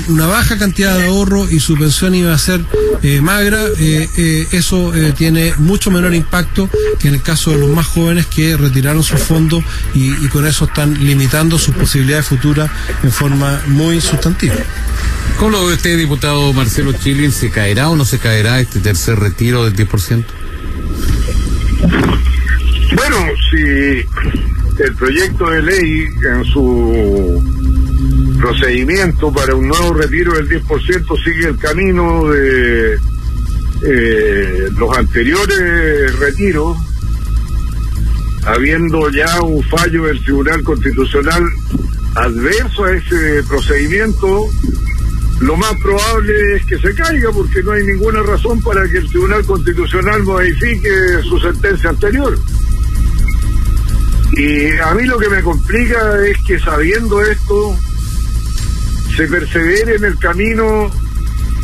una 0.08 0.26
baja 0.26 0.58
cantidad 0.58 0.98
de 0.98 1.06
ahorro 1.06 1.48
y 1.50 1.60
su 1.60 1.78
pensión 1.78 2.16
iba 2.16 2.34
a 2.34 2.38
ser 2.40 2.62
eh, 3.04 3.22
magra, 3.22 3.60
eh, 3.78 4.10
eh, 4.18 4.48
eso 4.52 4.92
tiene 5.16 5.54
mucho 5.60 5.92
menor 5.92 6.16
impacto 6.16 6.68
que 7.00 7.10
en 7.10 7.14
el 7.14 7.22
caso 7.22 7.52
de 7.52 7.58
los 7.58 7.70
más 7.70 7.86
jóvenes 7.86 8.26
que 8.26 8.58
retiraron 8.58 9.04
sus 9.04 9.22
fondos 9.22 9.64
y, 9.94 10.12
y 10.26 10.28
con 10.30 10.48
eso 10.48 10.66
están 10.66 11.06
limitando 11.06 11.60
sus 11.60 11.76
posibilidades 11.76 12.26
futuras 12.26 12.72
en 13.04 13.12
forma 13.12 13.62
muy 13.68 14.02
sustantiva. 14.02 14.56
¿Cómo 15.38 15.52
lo 15.52 15.66
ve 15.68 15.76
usted, 15.76 15.98
diputado 15.98 16.52
Marcelo 16.52 16.94
Chile? 16.94 17.32
¿Se 17.32 17.52
caerá 17.52 17.90
o 17.90 17.96
no 17.96 18.06
se 18.06 18.18
caerá 18.18 18.60
este 18.60 18.80
tercer 18.80 19.20
retiro 19.20 19.70
del 19.70 19.88
10%? 19.88 20.26
Bueno, 22.96 23.18
si 23.52 24.49
el 24.80 24.96
proyecto 24.96 25.50
de 25.50 25.62
ley 25.62 26.08
en 26.32 26.46
su 26.46 27.44
procedimiento 28.40 29.32
para 29.34 29.56
un 29.56 29.68
nuevo 29.68 29.94
retiro 29.94 30.34
del 30.34 30.48
10% 30.48 31.24
sigue 31.24 31.50
el 31.50 31.58
camino 31.58 32.30
de 32.30 32.98
eh, 33.86 34.70
los 34.78 34.98
anteriores 34.98 36.20
retiros, 36.20 36.78
habiendo 38.46 39.10
ya 39.10 39.42
un 39.42 39.62
fallo 39.64 40.06
del 40.06 40.24
Tribunal 40.24 40.64
Constitucional 40.64 41.44
adverso 42.16 42.86
a 42.86 42.94
ese 42.94 43.44
procedimiento, 43.48 44.46
lo 45.42 45.56
más 45.56 45.74
probable 45.82 46.56
es 46.56 46.66
que 46.66 46.78
se 46.80 46.94
caiga 46.94 47.32
porque 47.32 47.64
no 47.64 47.72
hay 47.72 47.86
ninguna 47.86 48.22
razón 48.24 48.62
para 48.62 48.88
que 48.90 48.98
el 48.98 49.10
Tribunal 49.10 49.46
Constitucional 49.46 50.24
modifique 50.24 50.90
su 51.24 51.40
sentencia 51.40 51.90
anterior. 51.90 52.38
Y 54.34 54.78
a 54.78 54.94
mí 54.94 55.06
lo 55.06 55.18
que 55.18 55.30
me 55.30 55.42
complica 55.42 56.26
es 56.26 56.38
que 56.46 56.60
sabiendo 56.60 57.22
esto, 57.22 57.76
se 59.16 59.28
persevere 59.28 59.96
en 59.96 60.06
el 60.06 60.18
camino, 60.18 60.90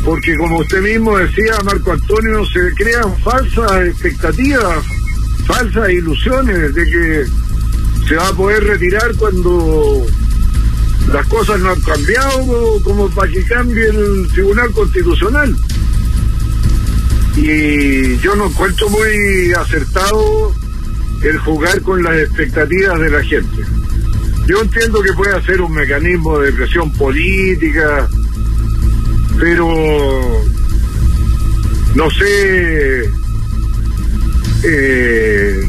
porque 0.04 0.36
como 0.36 0.58
usted 0.58 0.82
mismo 0.82 1.16
decía, 1.16 1.54
Marco 1.64 1.92
Antonio, 1.92 2.44
se 2.46 2.74
crean 2.74 3.16
falsas 3.18 3.86
expectativas, 3.86 4.84
falsas 5.46 5.90
ilusiones 5.90 6.74
de 6.74 6.84
que 6.84 7.26
se 8.08 8.16
va 8.16 8.28
a 8.28 8.32
poder 8.32 8.64
retirar 8.64 9.14
cuando 9.16 10.06
las 11.12 11.26
cosas 11.28 11.60
no 11.60 11.70
han 11.70 11.80
cambiado, 11.80 12.82
como 12.82 13.08
para 13.10 13.30
que 13.30 13.44
cambie 13.44 13.88
el 13.88 14.28
Tribunal 14.32 14.70
Constitucional. 14.72 15.56
Y 17.36 18.18
yo 18.18 18.34
no 18.34 18.46
encuentro 18.46 18.88
muy 18.88 19.52
acertado 19.52 20.54
el 21.26 21.38
jugar 21.38 21.82
con 21.82 22.02
las 22.02 22.16
expectativas 22.18 23.00
de 23.00 23.10
la 23.10 23.22
gente. 23.22 23.62
Yo 24.46 24.62
entiendo 24.62 25.02
que 25.02 25.12
puede 25.12 25.42
ser 25.42 25.60
un 25.60 25.72
mecanismo 25.72 26.38
de 26.38 26.52
presión 26.52 26.92
política, 26.92 28.08
pero 29.40 30.44
no 31.96 32.10
sé 32.10 33.10
eh, 34.62 35.60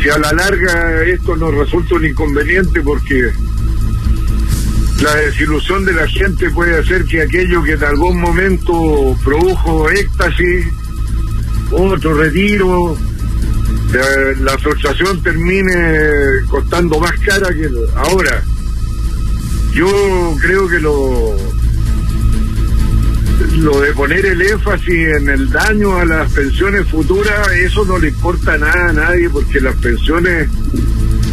si 0.00 0.08
a 0.10 0.18
la 0.18 0.32
larga 0.32 1.02
esto 1.02 1.34
nos 1.36 1.52
resulta 1.52 1.96
un 1.96 2.04
inconveniente 2.04 2.80
porque 2.82 3.32
la 5.02 5.14
desilusión 5.16 5.84
de 5.84 5.92
la 5.92 6.06
gente 6.06 6.50
puede 6.50 6.78
hacer 6.78 7.04
que 7.04 7.22
aquello 7.22 7.64
que 7.64 7.72
en 7.72 7.82
algún 7.82 8.20
momento 8.20 9.16
produjo 9.24 9.90
éxtasis, 9.90 10.66
otro 11.72 12.14
retiro, 12.14 12.96
la, 13.92 14.58
frustración 14.58 15.22
termine 15.22 16.08
costando 16.48 17.00
más 17.00 17.12
cara 17.20 17.48
que 17.52 17.68
ahora. 17.96 18.42
Yo 19.72 20.36
creo 20.40 20.68
que 20.68 20.80
lo 20.80 21.36
lo 23.56 23.80
de 23.80 23.92
poner 23.94 24.24
el 24.26 24.42
énfasis 24.42 25.16
en 25.16 25.28
el 25.28 25.50
daño 25.50 25.96
a 25.96 26.04
las 26.04 26.30
pensiones 26.32 26.86
futuras, 26.86 27.48
eso 27.52 27.84
no 27.84 27.98
le 27.98 28.08
importa 28.08 28.58
nada 28.58 28.90
a 28.90 28.92
nadie 28.92 29.30
porque 29.30 29.60
las 29.60 29.74
pensiones 29.76 30.48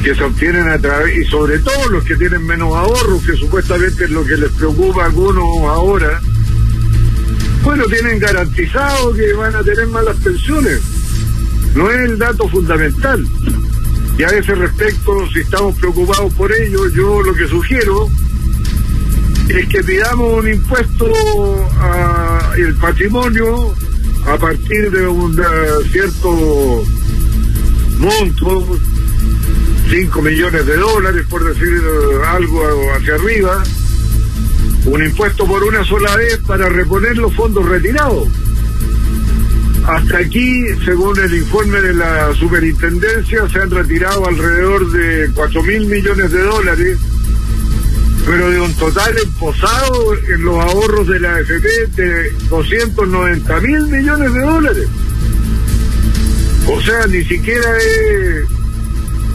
que 0.04 0.16
se 0.16 0.24
obtienen 0.24 0.70
a 0.70 0.78
través, 0.80 1.18
y 1.18 1.26
sobre 1.26 1.60
todo 1.60 1.90
los 1.90 2.04
que 2.06 2.16
tienen 2.16 2.46
menos 2.46 2.74
ahorros, 2.74 3.24
que 3.24 3.36
supuestamente 3.36 4.06
es 4.06 4.10
lo 4.10 4.26
que 4.26 4.38
les 4.38 4.52
preocupa 4.52 5.04
a 5.04 5.06
algunos 5.08 5.44
ahora, 5.70 6.22
bueno, 7.64 7.84
tienen 7.86 8.20
garantizado 8.20 9.14
que 9.14 9.34
van 9.34 9.56
a 9.56 9.64
tener 9.64 9.88
malas 9.88 10.16
pensiones 10.18 10.82
no 11.78 11.92
es 11.92 12.10
el 12.10 12.18
dato 12.18 12.50
fundamental. 12.50 13.26
Y 14.18 14.24
a 14.24 14.30
ese 14.30 14.56
respecto, 14.56 15.30
si 15.32 15.42
estamos 15.42 15.76
preocupados 15.76 16.34
por 16.34 16.52
ello, 16.52 16.90
yo 16.90 17.22
lo 17.22 17.36
que 17.36 17.48
sugiero 17.48 18.10
es 19.48 19.68
que 19.68 19.84
pidamos 19.84 20.44
un 20.44 20.50
impuesto 20.50 21.06
al 21.80 22.74
patrimonio 22.82 23.76
a 24.26 24.38
partir 24.38 24.90
de 24.90 25.08
un 25.08 25.40
cierto 25.92 26.84
monto, 28.00 28.80
5 29.90 30.22
millones 30.24 30.66
de 30.66 30.78
dólares, 30.78 31.26
por 31.30 31.44
decir 31.46 31.80
algo 32.26 32.62
hacia 32.96 33.14
arriba, 33.16 33.64
un 34.86 35.04
impuesto 35.04 35.46
por 35.46 35.64
una 35.64 35.84
sola 35.86 36.16
vez 36.16 36.40
para 36.40 36.70
reponer 36.70 37.18
los 37.18 37.34
fondos 37.36 37.66
retirados. 37.66 38.28
Hasta 39.88 40.18
aquí, 40.18 40.66
según 40.84 41.18
el 41.18 41.34
informe 41.34 41.80
de 41.80 41.94
la 41.94 42.34
superintendencia, 42.34 43.48
se 43.48 43.62
han 43.62 43.72
retirado 43.72 44.28
alrededor 44.28 44.92
de 44.92 45.32
4 45.34 45.64
mil 45.64 45.86
millones 45.86 46.30
de 46.30 46.44
dólares, 46.44 46.98
pero 48.26 48.50
de 48.52 48.60
un 48.60 48.74
total 48.74 49.18
emposado 49.18 50.14
en 50.14 50.44
los 50.44 50.60
ahorros 50.60 51.08
de 51.08 51.22
la 51.22 51.36
AFP 51.36 51.88
de 51.96 52.32
290 52.50 53.62
mil 53.62 53.84
millones 53.84 54.34
de 54.34 54.42
dólares. 54.42 54.88
O 56.68 56.82
sea, 56.82 57.08
ni 57.08 57.24
siquiera 57.24 57.78
es 57.78 58.46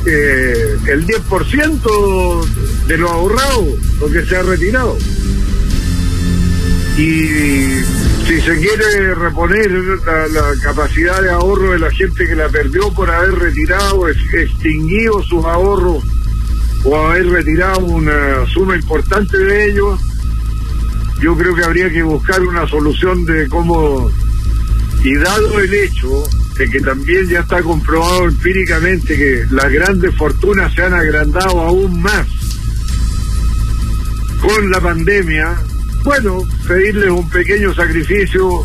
eh, 0.07 0.77
el 0.87 1.07
10% 1.07 2.47
de 2.89 2.99
lo 2.99 3.09
ahorrado, 3.09 3.67
lo 4.01 4.11
que 4.11 4.23
se 4.27 4.37
ha 4.37 4.43
retirado. 4.43 4.99
Y 6.99 7.81
si 8.27 8.41
se 8.41 8.59
quiere 8.59 9.15
reponer 9.15 9.71
la, 9.71 10.55
capacidad 10.63 11.21
de 11.23 11.31
ahorro 11.31 11.73
de 11.73 11.79
la 11.79 11.91
gente 11.91 12.27
que 12.27 12.35
la 12.35 12.49
perdió 12.49 12.93
por 12.93 13.11
haber 13.11 13.35
retirado, 13.35 14.09
extinguido 14.09 15.23
sus 15.23 15.45
ahorros 15.45 16.05
o 16.85 16.97
haber 16.97 17.27
retirado 17.27 17.81
una 17.81 18.47
suma 18.47 18.77
importante 18.77 19.39
de 19.39 19.67
ellos, 19.67 20.01
yo 21.21 21.37
creo 21.37 21.55
que 21.55 21.65
habría 21.65 21.91
que 21.91 22.03
buscar 22.03 22.41
una 22.43 22.67
solución 22.67 23.25
de 23.25 23.49
cómo, 23.49 24.11
y 25.05 25.15
dado 25.17 25.61
el 25.61 25.73
hecho 25.73 26.25
de 26.59 26.69
que 26.69 26.81
también 26.81 27.29
ya 27.29 27.41
está 27.41 27.63
comprobado 27.63 28.25
empíricamente 28.25 29.17
que 29.17 29.47
las 29.51 29.71
grandes 29.73 30.15
fortunas 30.17 30.73
se 30.75 30.83
han 30.83 30.95
agrandado 30.95 31.61
aún 31.61 32.01
más 32.03 32.27
con 34.41 34.71
la 34.71 34.81
pandemia, 34.81 35.57
bueno, 36.05 36.43
pedirles 36.67 37.11
un 37.11 37.29
pequeño 37.31 37.75
sacrificio 37.75 38.65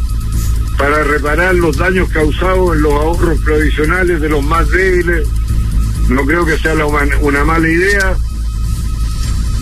para 0.77 1.03
reparar 1.03 1.55
los 1.55 1.77
daños 1.77 2.09
causados 2.09 2.75
en 2.75 2.83
los 2.83 2.93
ahorros 2.93 3.39
provisionales 3.41 4.21
de 4.21 4.29
los 4.29 4.43
más 4.43 4.69
débiles. 4.69 5.27
No 6.09 6.25
creo 6.25 6.45
que 6.45 6.57
sea 6.57 6.73
una 7.21 7.43
mala 7.43 7.67
idea 7.67 8.15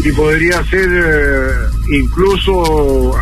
y 0.03 0.11
podría 0.11 0.63
ser 0.65 0.89
eh, 0.91 1.49
incluso 1.89 3.15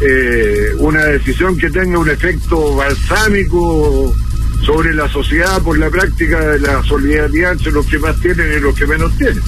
eh, 0.00 0.72
una 0.78 1.04
decisión 1.04 1.56
que 1.58 1.70
tenga 1.70 1.98
un 1.98 2.08
efecto 2.08 2.74
balsámico 2.76 4.14
sobre 4.64 4.94
la 4.94 5.08
sociedad 5.08 5.60
por 5.62 5.78
la 5.78 5.90
práctica 5.90 6.40
de 6.40 6.60
la 6.60 6.82
solidaridad 6.84 7.52
entre 7.52 7.72
los 7.72 7.86
que 7.86 7.98
más 7.98 8.18
tienen 8.20 8.56
y 8.56 8.60
los 8.60 8.74
que 8.74 8.86
menos 8.86 9.16
tienen. 9.18 9.42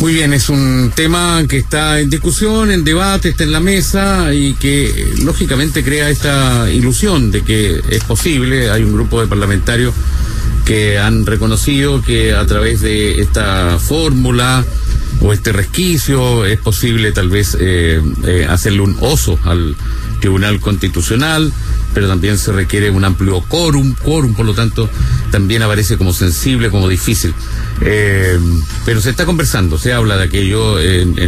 Muy 0.00 0.12
bien, 0.12 0.32
es 0.34 0.48
un 0.48 0.92
tema 0.94 1.44
que 1.48 1.58
está 1.58 2.00
en 2.00 2.10
discusión, 2.10 2.70
en 2.70 2.84
debate, 2.84 3.30
está 3.30 3.44
en 3.44 3.52
la 3.52 3.60
mesa 3.60 4.34
y 4.34 4.54
que 4.54 5.14
lógicamente 5.22 5.82
crea 5.82 6.10
esta 6.10 6.70
ilusión 6.70 7.30
de 7.30 7.42
que 7.42 7.80
es 7.88 8.04
posible. 8.04 8.70
Hay 8.70 8.82
un 8.82 8.92
grupo 8.92 9.20
de 9.20 9.28
parlamentarios 9.28 9.94
que 10.64 10.98
han 10.98 11.24
reconocido 11.26 12.02
que 12.02 12.34
a 12.34 12.44
través 12.46 12.80
de 12.80 13.20
esta 13.20 13.78
fórmula 13.78 14.64
o 15.20 15.32
este 15.32 15.52
resquicio 15.52 16.44
es 16.44 16.58
posible 16.58 17.12
tal 17.12 17.28
vez 17.28 17.56
eh, 17.60 18.02
eh, 18.26 18.46
hacerle 18.48 18.80
un 18.80 18.96
oso 19.00 19.38
al 19.44 19.76
Tribunal 20.20 20.58
Constitucional, 20.60 21.52
pero 21.92 22.08
también 22.08 22.38
se 22.38 22.52
requiere 22.52 22.90
un 22.90 23.04
amplio 23.04 23.42
quórum, 23.42 23.94
quórum, 23.94 24.34
por 24.34 24.46
lo 24.46 24.54
tanto, 24.54 24.88
también 25.34 25.62
aparece 25.62 25.96
como 25.96 26.12
sensible, 26.12 26.70
como 26.70 26.88
difícil. 26.88 27.34
Eh, 27.80 28.38
pero 28.84 29.00
se 29.00 29.10
está 29.10 29.26
conversando, 29.26 29.78
se 29.78 29.92
habla 29.92 30.16
de 30.16 30.22
aquello 30.22 30.78
en, 30.78 31.18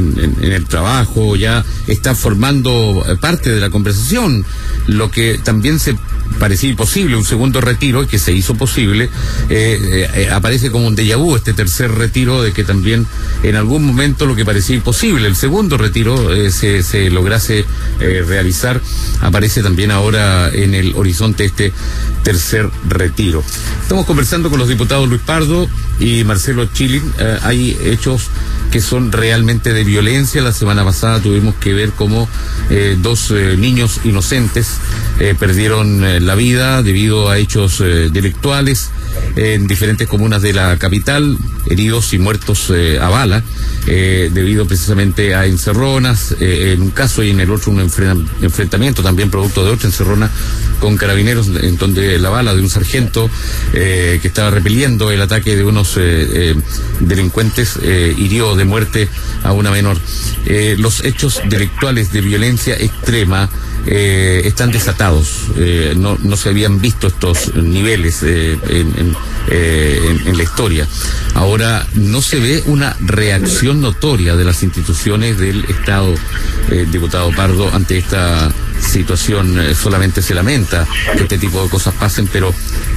el 0.42 0.64
trabajo, 0.66 1.34
ya 1.34 1.64
está 1.88 2.14
formando 2.14 3.04
parte 3.20 3.50
de 3.50 3.60
la 3.60 3.68
conversación, 3.68 4.44
lo 4.86 5.10
que 5.10 5.40
también 5.42 5.80
se 5.80 5.96
parecía 6.38 6.70
imposible, 6.70 7.16
un 7.16 7.24
segundo 7.24 7.60
retiro 7.60 8.06
que 8.06 8.20
se 8.20 8.32
hizo 8.32 8.54
posible, 8.54 9.10
eh, 9.50 10.08
eh, 10.14 10.28
aparece 10.30 10.70
como 10.70 10.86
un 10.86 10.94
déjà 10.94 11.16
vu 11.16 11.34
este 11.34 11.52
tercer 11.52 11.90
retiro 11.90 12.42
de 12.42 12.52
que 12.52 12.62
también 12.62 13.08
en 13.42 13.56
algún 13.56 13.84
momento 13.84 14.24
lo 14.24 14.36
que 14.36 14.44
parecía 14.44 14.76
imposible, 14.76 15.26
el 15.26 15.34
segundo 15.34 15.78
retiro 15.78 16.30
se, 16.50 17.10
lograse 17.10 17.64
realizar, 17.98 18.80
aparece 19.20 19.64
también 19.64 19.90
ahora 19.90 20.48
en 20.52 20.74
el 20.74 20.94
horizonte 20.94 21.44
este 21.44 21.72
tercer 22.22 22.70
retiro. 22.88 23.42
Estamos 23.96 24.08
conversando 24.08 24.50
con 24.50 24.58
los 24.58 24.68
diputados 24.68 25.08
Luis 25.08 25.22
Pardo 25.22 25.66
y 25.98 26.22
Marcelo 26.24 26.66
Chilin, 26.66 27.14
hay 27.40 27.74
hechos 27.82 28.28
que 28.70 28.82
son 28.82 29.10
realmente 29.10 29.72
de 29.72 29.84
violencia. 29.84 30.42
La 30.42 30.52
semana 30.52 30.84
pasada 30.84 31.18
tuvimos 31.18 31.54
que 31.54 31.72
ver 31.72 31.92
cómo 31.92 32.28
eh, 32.68 32.98
dos 33.00 33.30
eh, 33.30 33.56
niños 33.56 34.00
inocentes 34.04 34.74
eh, 35.18 35.34
perdieron 35.38 36.26
la 36.26 36.34
vida 36.34 36.82
debido 36.82 37.30
a 37.30 37.38
hechos 37.38 37.78
delictuales 37.78 38.90
en 39.36 39.66
diferentes 39.66 40.06
comunas 40.06 40.42
de 40.42 40.52
la 40.52 40.76
capital, 40.76 41.38
heridos 41.64 42.12
y 42.12 42.18
muertos 42.18 42.70
a 43.00 43.08
bala, 43.08 43.42
debido 43.86 44.66
precisamente 44.66 45.34
a 45.34 45.46
encerronas, 45.46 46.36
en 46.38 46.82
un 46.82 46.90
caso 46.90 47.22
y 47.22 47.30
en 47.30 47.40
el 47.40 47.50
otro 47.50 47.72
un 47.72 47.80
enfrentamiento 47.80 49.02
también 49.02 49.30
producto 49.30 49.64
de 49.64 49.70
otra 49.70 49.88
encerrona 49.88 50.30
con 50.80 50.96
carabineros, 50.96 51.48
en 51.48 51.76
donde 51.76 52.18
la 52.18 52.30
bala 52.30 52.54
de 52.54 52.60
un 52.60 52.70
sargento 52.70 53.30
que 53.72 54.20
estaba 54.22 54.50
repeliendo 54.50 55.10
el 55.10 55.20
ataque 55.20 55.56
de 55.56 55.64
unos 55.64 55.98
delincuentes 57.00 57.78
hirió 58.16 58.56
de 58.56 58.64
muerte 58.64 59.08
a 59.42 59.52
una 59.52 59.70
menor. 59.70 59.98
Eh, 60.46 60.76
los 60.78 61.04
hechos 61.04 61.40
delictuales 61.48 62.12
de 62.12 62.20
violencia 62.20 62.76
extrema 62.76 63.48
eh, 63.86 64.42
están 64.44 64.72
desatados. 64.72 65.42
Eh, 65.56 65.94
no, 65.96 66.18
no 66.22 66.36
se 66.36 66.48
habían 66.48 66.80
visto 66.80 67.06
estos 67.06 67.54
niveles 67.54 68.22
en, 68.22 68.60
en, 68.68 69.16
en, 70.26 70.36
la 70.36 70.42
historia. 70.42 70.88
Ahora, 71.34 71.86
no 71.94 72.20
se 72.20 72.40
ve 72.40 72.62
una 72.66 72.96
reacción 73.00 73.80
notoria 73.80 74.34
de 74.34 74.44
las 74.44 74.62
instituciones 74.62 75.38
del 75.38 75.64
Estado, 75.66 76.14
diputado 76.90 77.30
Pardo, 77.30 77.72
ante 77.72 77.98
esta 77.98 78.50
situación. 78.80 79.74
solamente 79.74 80.20
se 80.20 80.34
lamenta 80.34 80.86
que 81.16 81.22
este 81.22 81.38
tipo 81.38 81.62
de 81.62 81.68
cosas 81.68 81.94
pasen, 81.94 82.26
pero 82.26 82.52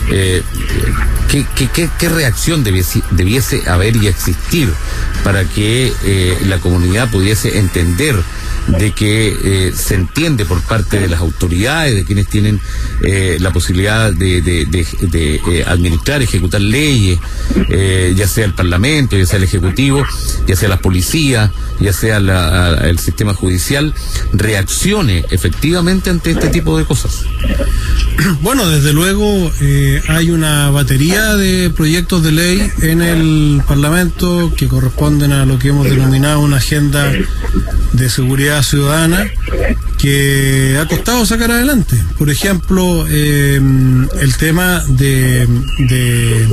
¿qué, 0.07 1.45
qué, 1.55 1.89
qué, 1.99 2.09
reacción 2.09 2.63
debiese, 2.63 3.03
debiese 3.11 3.69
haber 3.69 3.95
y 3.95 4.07
existir 4.07 4.69
para 5.23 5.43
que 5.45 5.93
la 6.47 6.59
comunidad 6.59 7.11
pudiese 7.11 7.59
entender 7.59 8.15
de 8.77 8.91
que 8.91 9.35
eh, 9.43 9.73
se 9.75 9.95
entiende 9.95 10.45
por 10.45 10.61
parte 10.61 10.99
de 10.99 11.07
las 11.07 11.19
autoridades, 11.19 11.95
de 11.95 12.05
quienes 12.05 12.27
tienen 12.27 12.59
eh, 13.01 13.37
la 13.39 13.51
posibilidad 13.51 14.11
de, 14.13 14.41
de, 14.41 14.65
de, 14.65 15.35
eh, 15.35 15.63
administrar, 15.65 16.21
ejecutar 16.21 16.61
leyes, 16.61 17.19
ya 18.15 18.27
sea 18.27 18.45
el 18.45 18.53
Parlamento, 18.53 19.17
ya 19.17 19.25
sea 19.25 19.37
el 19.37 19.43
Ejecutivo, 19.43 20.03
ya 20.47 20.55
sea 20.55 20.69
la 20.69 20.79
policía, 20.79 21.51
ya 21.79 21.93
sea 21.93 22.17
el 22.17 22.99
sistema 22.99 23.33
judicial, 23.33 23.93
reaccione 24.33 25.25
efectivamente 25.31 26.09
ante 26.09 26.31
este 26.31 26.49
tipo 26.49 26.77
de 26.77 26.85
cosas. 26.85 27.23
Bueno, 28.41 28.67
desde 28.67 28.91
luego 28.91 29.51
hay 30.09 30.29
una 30.29 30.69
batería 30.71 31.35
de 31.35 31.69
proyectos 31.69 32.21
de 32.21 32.31
ley 32.33 32.71
en 32.81 33.01
el 33.01 33.61
Parlamento 33.65 34.51
que 34.57 34.67
corresponden 34.67 35.31
a 35.31 35.45
lo 35.45 35.57
que 35.57 35.69
hemos 35.69 35.89
denominado 35.89 36.41
una 36.41 36.57
agenda 36.57 37.11
de 37.93 38.09
seguridad 38.09 38.63
ciudadana 38.63 39.29
que 39.97 40.77
ha 40.79 40.87
costado 40.87 41.25
sacar 41.25 41.51
adelante. 41.51 41.95
Por 42.17 42.29
ejemplo, 42.29 43.05
eh, 43.09 43.59
el 44.21 44.37
tema 44.37 44.83
de, 44.87 45.47
de 45.89 46.47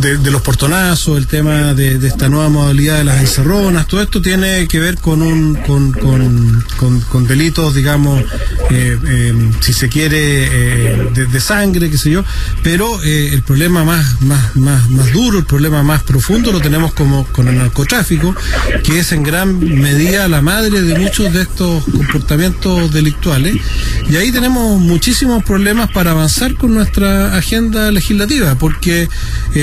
de, 0.00 0.30
los 0.30 0.42
portonazos, 0.42 1.18
el 1.18 1.26
tema 1.26 1.74
de, 1.74 2.06
esta 2.06 2.28
nueva 2.28 2.48
modalidad 2.48 2.98
de 2.98 3.04
las 3.04 3.20
encerronas, 3.20 3.86
todo 3.86 4.00
esto 4.00 4.22
tiene 4.22 4.68
que 4.68 4.78
ver 4.78 4.96
con 4.96 5.22
un 5.22 5.56
con, 5.56 5.92
con, 5.92 7.00
con, 7.00 7.26
delitos, 7.26 7.74
digamos, 7.74 8.20
eh, 8.70 8.98
eh, 9.06 9.50
si 9.60 9.72
se 9.72 9.88
quiere, 9.88 10.18
eh, 10.18 11.10
de, 11.14 11.40
sangre, 11.40 11.90
qué 11.90 11.98
sé 11.98 12.10
yo, 12.10 12.24
pero 12.62 13.02
el 13.02 13.42
problema 13.42 13.84
más, 13.84 14.20
más, 14.22 14.56
más, 14.56 14.88
más 14.90 15.12
duro, 15.12 15.38
el 15.38 15.44
problema 15.44 15.82
más 15.82 16.02
profundo 16.02 16.52
lo 16.52 16.60
tenemos 16.60 16.92
como 16.92 17.26
con 17.26 17.48
el 17.48 17.56
narcotráfico, 17.56 18.34
que 18.84 19.00
es 19.00 19.12
en 19.12 19.22
gran 19.22 19.58
medida 19.58 20.28
la 20.28 20.42
madre 20.42 20.82
de 20.82 20.98
muchos 20.98 21.32
de 21.32 21.42
estos 21.42 21.84
comportamientos 21.84 22.92
delictuales, 22.92 23.56
y 24.08 24.16
ahí 24.16 24.30
tenemos 24.30 24.80
muchísimos 24.80 25.42
problemas 25.44 25.90
para 25.90 26.12
avanzar 26.12 26.54
con 26.54 26.74
nuestra 26.74 27.36
agenda 27.36 27.90
legislativa, 27.90 28.56
porque 28.56 29.08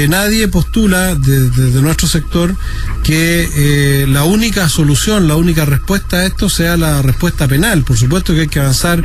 nadie 0.10 0.25
nadie 0.26 0.48
postula 0.48 1.14
desde 1.14 1.82
nuestro 1.84 2.08
sector 2.08 2.56
que 3.04 3.48
eh, 3.56 4.08
la 4.08 4.24
única 4.24 4.68
solución, 4.70 5.28
la 5.28 5.36
única 5.36 5.66
respuesta 5.66 6.18
a 6.18 6.26
esto 6.26 6.50
sea 6.50 6.78
la 6.78 7.04
respuesta 7.04 7.48
penal. 7.48 7.84
Por 7.84 7.96
supuesto 7.96 8.34
que 8.34 8.42
hay 8.42 8.48
que 8.48 8.60
avanzar 8.60 9.04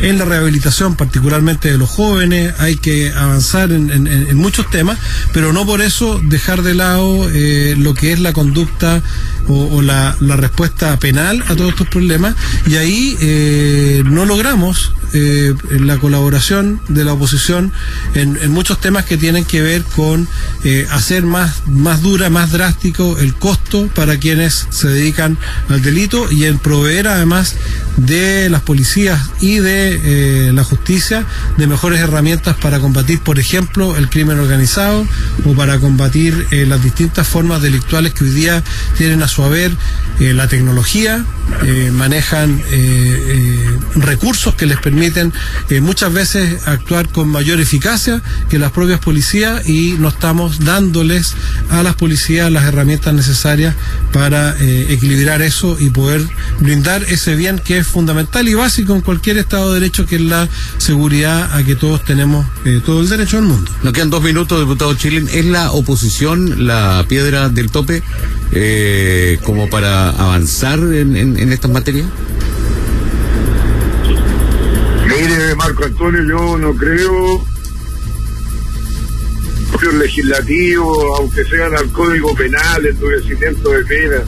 en 0.00 0.18
la 0.18 0.24
rehabilitación, 0.24 0.96
particularmente 0.96 1.70
de 1.70 1.78
los 1.78 1.88
jóvenes, 1.88 2.54
hay 2.58 2.76
que 2.76 3.12
avanzar 3.12 3.70
en, 3.70 4.36
muchos 4.36 4.68
temas, 4.68 4.98
pero 5.32 5.52
no 5.52 5.64
por 5.64 5.80
eso 5.80 6.20
dejar 6.24 6.62
de 6.62 6.74
lado 6.74 7.30
eh, 7.32 7.76
lo 7.78 7.94
que 7.94 8.12
es 8.12 8.18
la 8.18 8.32
conducta 8.32 9.00
o, 9.48 9.82
la, 9.82 10.16
respuesta 10.20 10.98
penal 10.98 11.42
a 11.48 11.56
todos 11.56 11.70
estos 11.70 11.88
problemas, 11.88 12.34
y 12.66 12.76
ahí 12.76 13.16
eh, 13.20 14.02
no 14.04 14.24
logramos 14.24 14.92
eh, 15.14 15.54
la 15.70 15.96
colaboración 15.98 16.80
de 16.88 17.04
la 17.04 17.14
oposición 17.14 17.72
en, 18.14 18.50
muchos 18.50 18.80
temas 18.80 19.04
que 19.04 19.16
tienen 19.16 19.44
que 19.44 19.62
ver 19.62 19.82
con 19.82 20.28
hacer 20.90 21.24
más, 21.24 21.66
más 21.66 22.02
dura, 22.02 22.30
más 22.30 22.52
drástico 22.52 23.18
el 23.18 23.34
costo 23.34 23.88
para 23.94 24.18
quienes 24.18 24.66
se 24.70 24.88
dedican 24.88 25.38
al 25.68 25.82
delito 25.82 26.30
y 26.30 26.44
en 26.44 26.58
proveer 26.58 27.08
además 27.08 27.54
de 27.96 28.48
las 28.48 28.62
policías 28.62 29.20
y 29.40 29.58
de 29.58 29.78
de 29.78 30.52
la 30.52 30.64
justicia 30.64 31.24
de 31.56 31.66
mejores 31.66 32.00
herramientas 32.00 32.56
para 32.56 32.80
combatir, 32.80 33.20
por 33.20 33.38
ejemplo, 33.38 33.96
el 33.96 34.08
crimen 34.08 34.38
organizado 34.38 35.06
o 35.44 35.54
para 35.54 35.78
combatir 35.78 36.46
las 36.50 36.82
distintas 36.82 37.26
formas 37.26 37.62
delictuales 37.62 38.12
que 38.12 38.24
hoy 38.24 38.30
día 38.30 38.62
tienen 38.96 39.22
a 39.22 39.28
su 39.28 39.37
haber 39.44 39.72
la 40.18 40.48
tecnología, 40.48 41.24
manejan 41.92 42.62
recursos 43.94 44.54
que 44.54 44.66
les 44.66 44.78
permiten 44.78 45.32
muchas 45.82 46.12
veces 46.12 46.66
actuar 46.66 47.08
con 47.08 47.28
mayor 47.28 47.60
eficacia 47.60 48.22
que 48.48 48.58
las 48.58 48.72
propias 48.72 49.00
policías 49.00 49.68
y 49.68 49.96
no 49.98 50.08
estamos 50.08 50.64
dándoles 50.64 51.34
a 51.70 51.82
las 51.82 51.94
policías 51.94 52.50
las 52.50 52.64
herramientas 52.64 53.14
necesarias 53.14 53.74
para 54.12 54.56
eh, 54.60 54.86
equilibrar 54.90 55.42
eso 55.42 55.76
y 55.78 55.90
poder 55.90 56.22
brindar 56.60 57.02
ese 57.04 57.36
bien 57.36 57.58
que 57.58 57.78
es 57.78 57.86
fundamental 57.86 58.48
y 58.48 58.54
básico 58.54 58.94
en 58.94 59.00
cualquier 59.00 59.38
Estado 59.38 59.72
de 59.72 59.80
Derecho, 59.80 60.06
que 60.06 60.16
es 60.16 60.22
la 60.22 60.48
seguridad 60.78 61.54
a 61.54 61.62
que 61.62 61.76
todos 61.76 62.04
tenemos 62.04 62.46
eh, 62.64 62.80
todo 62.84 63.00
el 63.00 63.08
derecho 63.08 63.36
del 63.36 63.46
mundo. 63.46 63.70
Nos 63.82 63.92
quedan 63.92 64.10
dos 64.10 64.22
minutos, 64.22 64.60
diputado 64.60 64.94
Chilin. 64.94 65.28
¿Es 65.32 65.44
la 65.44 65.72
oposición 65.72 66.66
la 66.66 67.04
piedra 67.08 67.48
del 67.48 67.70
tope 67.70 68.02
eh, 68.52 69.38
como 69.44 69.68
para 69.68 70.10
avanzar 70.10 70.78
en 70.78 71.37
estas 71.52 71.70
materias? 71.70 72.06
Mire, 75.06 75.54
Marco 75.56 75.84
Antonio, 75.84 76.22
yo 76.22 76.58
no 76.58 76.74
creo 76.74 77.44
legislativo, 79.92 81.16
aunque 81.16 81.44
sean 81.44 81.74
al 81.76 81.90
Código 81.92 82.34
Penal, 82.34 82.86
endurecimiento 82.86 83.70
de 83.70 83.84
penas. 83.84 84.22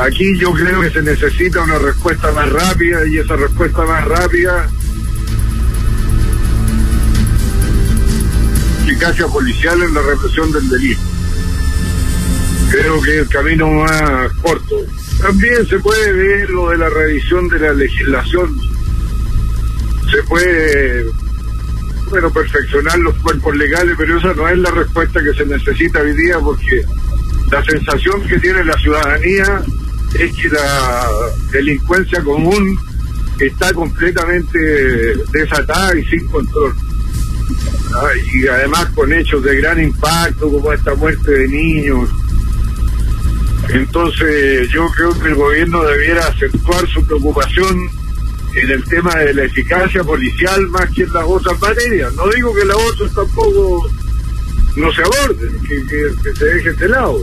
Aquí 0.00 0.38
yo 0.38 0.52
creo 0.52 0.80
que 0.80 0.90
se 0.90 1.02
necesita 1.02 1.62
una 1.62 1.78
respuesta 1.78 2.30
más 2.32 2.50
rápida 2.50 3.06
y 3.06 3.18
esa 3.18 3.36
respuesta 3.36 3.84
más 3.84 4.04
rápida 4.06 4.68
eficacia 8.84 9.26
policial 9.26 9.82
en 9.82 9.94
la 9.94 10.02
represión 10.02 10.52
del 10.52 10.68
delito. 10.68 11.00
Creo 12.70 13.00
que 13.02 13.18
el 13.18 13.28
camino 13.28 13.68
más 13.70 14.32
corto. 14.42 14.76
También 15.20 15.66
se 15.66 15.78
puede 15.80 16.12
ver 16.12 16.50
lo 16.50 16.70
de 16.70 16.78
la 16.78 16.88
revisión 16.88 17.48
de 17.48 17.58
la 17.58 17.72
legislación. 17.72 18.56
Se 20.10 20.22
puede 20.24 21.04
bueno, 22.10 22.30
perfeccionar 22.32 22.98
los 22.98 23.14
cuerpos 23.16 23.56
legales, 23.56 23.94
pero 23.96 24.18
esa 24.18 24.34
no 24.34 24.48
es 24.48 24.58
la 24.58 24.70
respuesta 24.70 25.20
que 25.22 25.32
se 25.32 25.46
necesita 25.46 26.00
hoy 26.00 26.12
día 26.16 26.38
porque 26.40 26.84
la 27.50 27.64
sensación 27.64 28.20
que 28.26 28.38
tiene 28.40 28.64
la 28.64 28.76
ciudadanía 28.78 29.62
es 30.18 30.32
que 30.36 30.48
la 30.48 31.06
delincuencia 31.52 32.22
común 32.22 32.78
está 33.38 33.72
completamente 33.72 34.58
desatada 35.32 35.96
y 35.96 36.04
sin 36.06 36.26
control. 36.28 36.74
Ah, 37.94 38.08
y 38.32 38.46
además 38.46 38.86
con 38.90 39.12
hechos 39.12 39.42
de 39.42 39.56
gran 39.56 39.82
impacto 39.82 40.50
como 40.50 40.72
esta 40.72 40.94
muerte 40.94 41.30
de 41.30 41.48
niños. 41.48 42.08
Entonces 43.72 44.68
yo 44.70 44.86
creo 44.96 45.18
que 45.18 45.28
el 45.28 45.34
gobierno 45.34 45.84
debiera 45.84 46.26
acentuar 46.26 46.86
su 46.88 47.04
preocupación 47.06 47.88
en 48.54 48.70
el 48.70 48.84
tema 48.84 49.14
de 49.14 49.34
la 49.34 49.44
eficacia 49.44 50.02
policial 50.02 50.66
más 50.68 50.90
que 50.90 51.02
en 51.02 51.12
las 51.12 51.24
otras 51.24 51.60
materias. 51.60 52.12
No 52.14 52.28
digo 52.28 52.54
que 52.54 52.64
las 52.64 52.76
otras 52.76 53.14
tampoco 53.14 53.88
no 54.76 54.92
se 54.92 55.02
aborden, 55.02 55.60
que, 55.66 56.34
se 56.34 56.44
dejen 56.44 56.76
de 56.76 56.88
lado, 56.88 57.18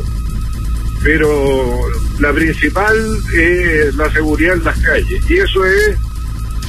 pero 1.03 1.79
la 2.19 2.33
principal 2.33 2.95
es 3.33 3.95
la 3.95 4.11
seguridad 4.11 4.55
en 4.55 4.63
las 4.63 4.77
calles 4.79 5.29
y 5.29 5.37
eso 5.37 5.65
es 5.65 5.97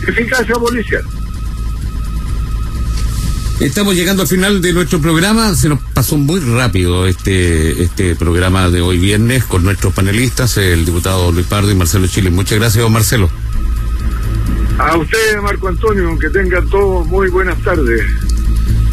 eficacia 0.06 0.54
policial. 0.54 1.04
Estamos 3.60 3.96
llegando 3.96 4.22
al 4.22 4.28
final 4.28 4.62
de 4.62 4.72
nuestro 4.72 5.00
programa. 5.00 5.54
Se 5.56 5.68
nos 5.68 5.80
pasó 5.80 6.16
muy 6.16 6.38
rápido 6.40 7.08
este 7.08 7.82
este 7.82 8.14
programa 8.14 8.70
de 8.70 8.80
hoy 8.80 8.98
viernes 8.98 9.44
con 9.44 9.64
nuestros 9.64 9.92
panelistas, 9.92 10.56
el 10.58 10.84
diputado 10.84 11.32
Luis 11.32 11.46
Pardo 11.46 11.70
y 11.70 11.74
Marcelo 11.74 12.06
Chile. 12.06 12.30
Muchas 12.30 12.58
gracias, 12.58 12.82
don 12.82 12.92
Marcelo. 12.92 13.28
A 14.78 14.96
usted, 14.96 15.40
Marco 15.42 15.66
Antonio, 15.66 16.16
que 16.18 16.30
tengan 16.30 16.68
todos 16.68 17.04
muy 17.08 17.28
buenas 17.30 17.60
tardes. 17.64 18.02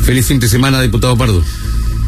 Feliz 0.01 0.25
fin 0.25 0.39
de 0.39 0.47
semana, 0.47 0.81
diputado 0.81 1.15
Pardo. 1.15 1.43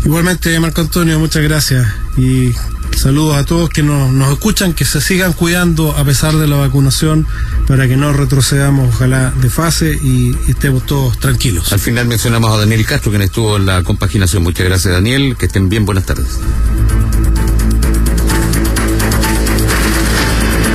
Igualmente, 0.03 0.59
Marco 0.59 0.81
Antonio, 0.81 1.19
muchas 1.19 1.43
gracias. 1.43 1.87
Y 2.17 2.53
saludos 2.95 3.37
a 3.37 3.45
todos 3.45 3.69
que 3.69 3.83
nos, 3.83 4.31
escuchan, 4.31 4.73
que 4.73 4.85
se 4.85 5.01
sigan 5.01 5.33
cuidando 5.33 5.95
a 5.95 6.03
pesar 6.03 6.35
de 6.35 6.47
la 6.47 6.57
vacunación 6.57 7.27
para 7.67 7.87
que 7.87 7.97
no 7.97 8.13
retrocedamos, 8.13 8.95
ojalá, 8.95 9.31
de 9.31 9.49
fase 9.49 9.97
y, 10.01 10.35
y 10.47 10.51
estemos 10.51 10.85
todos 10.85 11.19
tranquilos. 11.19 11.71
Al 11.73 11.79
final 11.79 12.07
mencionamos 12.07 12.51
a 12.51 12.57
Daniel 12.57 12.85
Castro, 12.85 13.11
quien 13.11 13.23
estuvo 13.23 13.57
en 13.57 13.65
la 13.65 13.83
compaginación. 13.83 14.43
Muchas 14.43 14.65
gracias, 14.65 14.93
Daniel. 14.93 15.35
Que 15.37 15.47
estén 15.47 15.69
bien. 15.69 15.85
Buenas 15.85 16.05
tardes. 16.05 16.39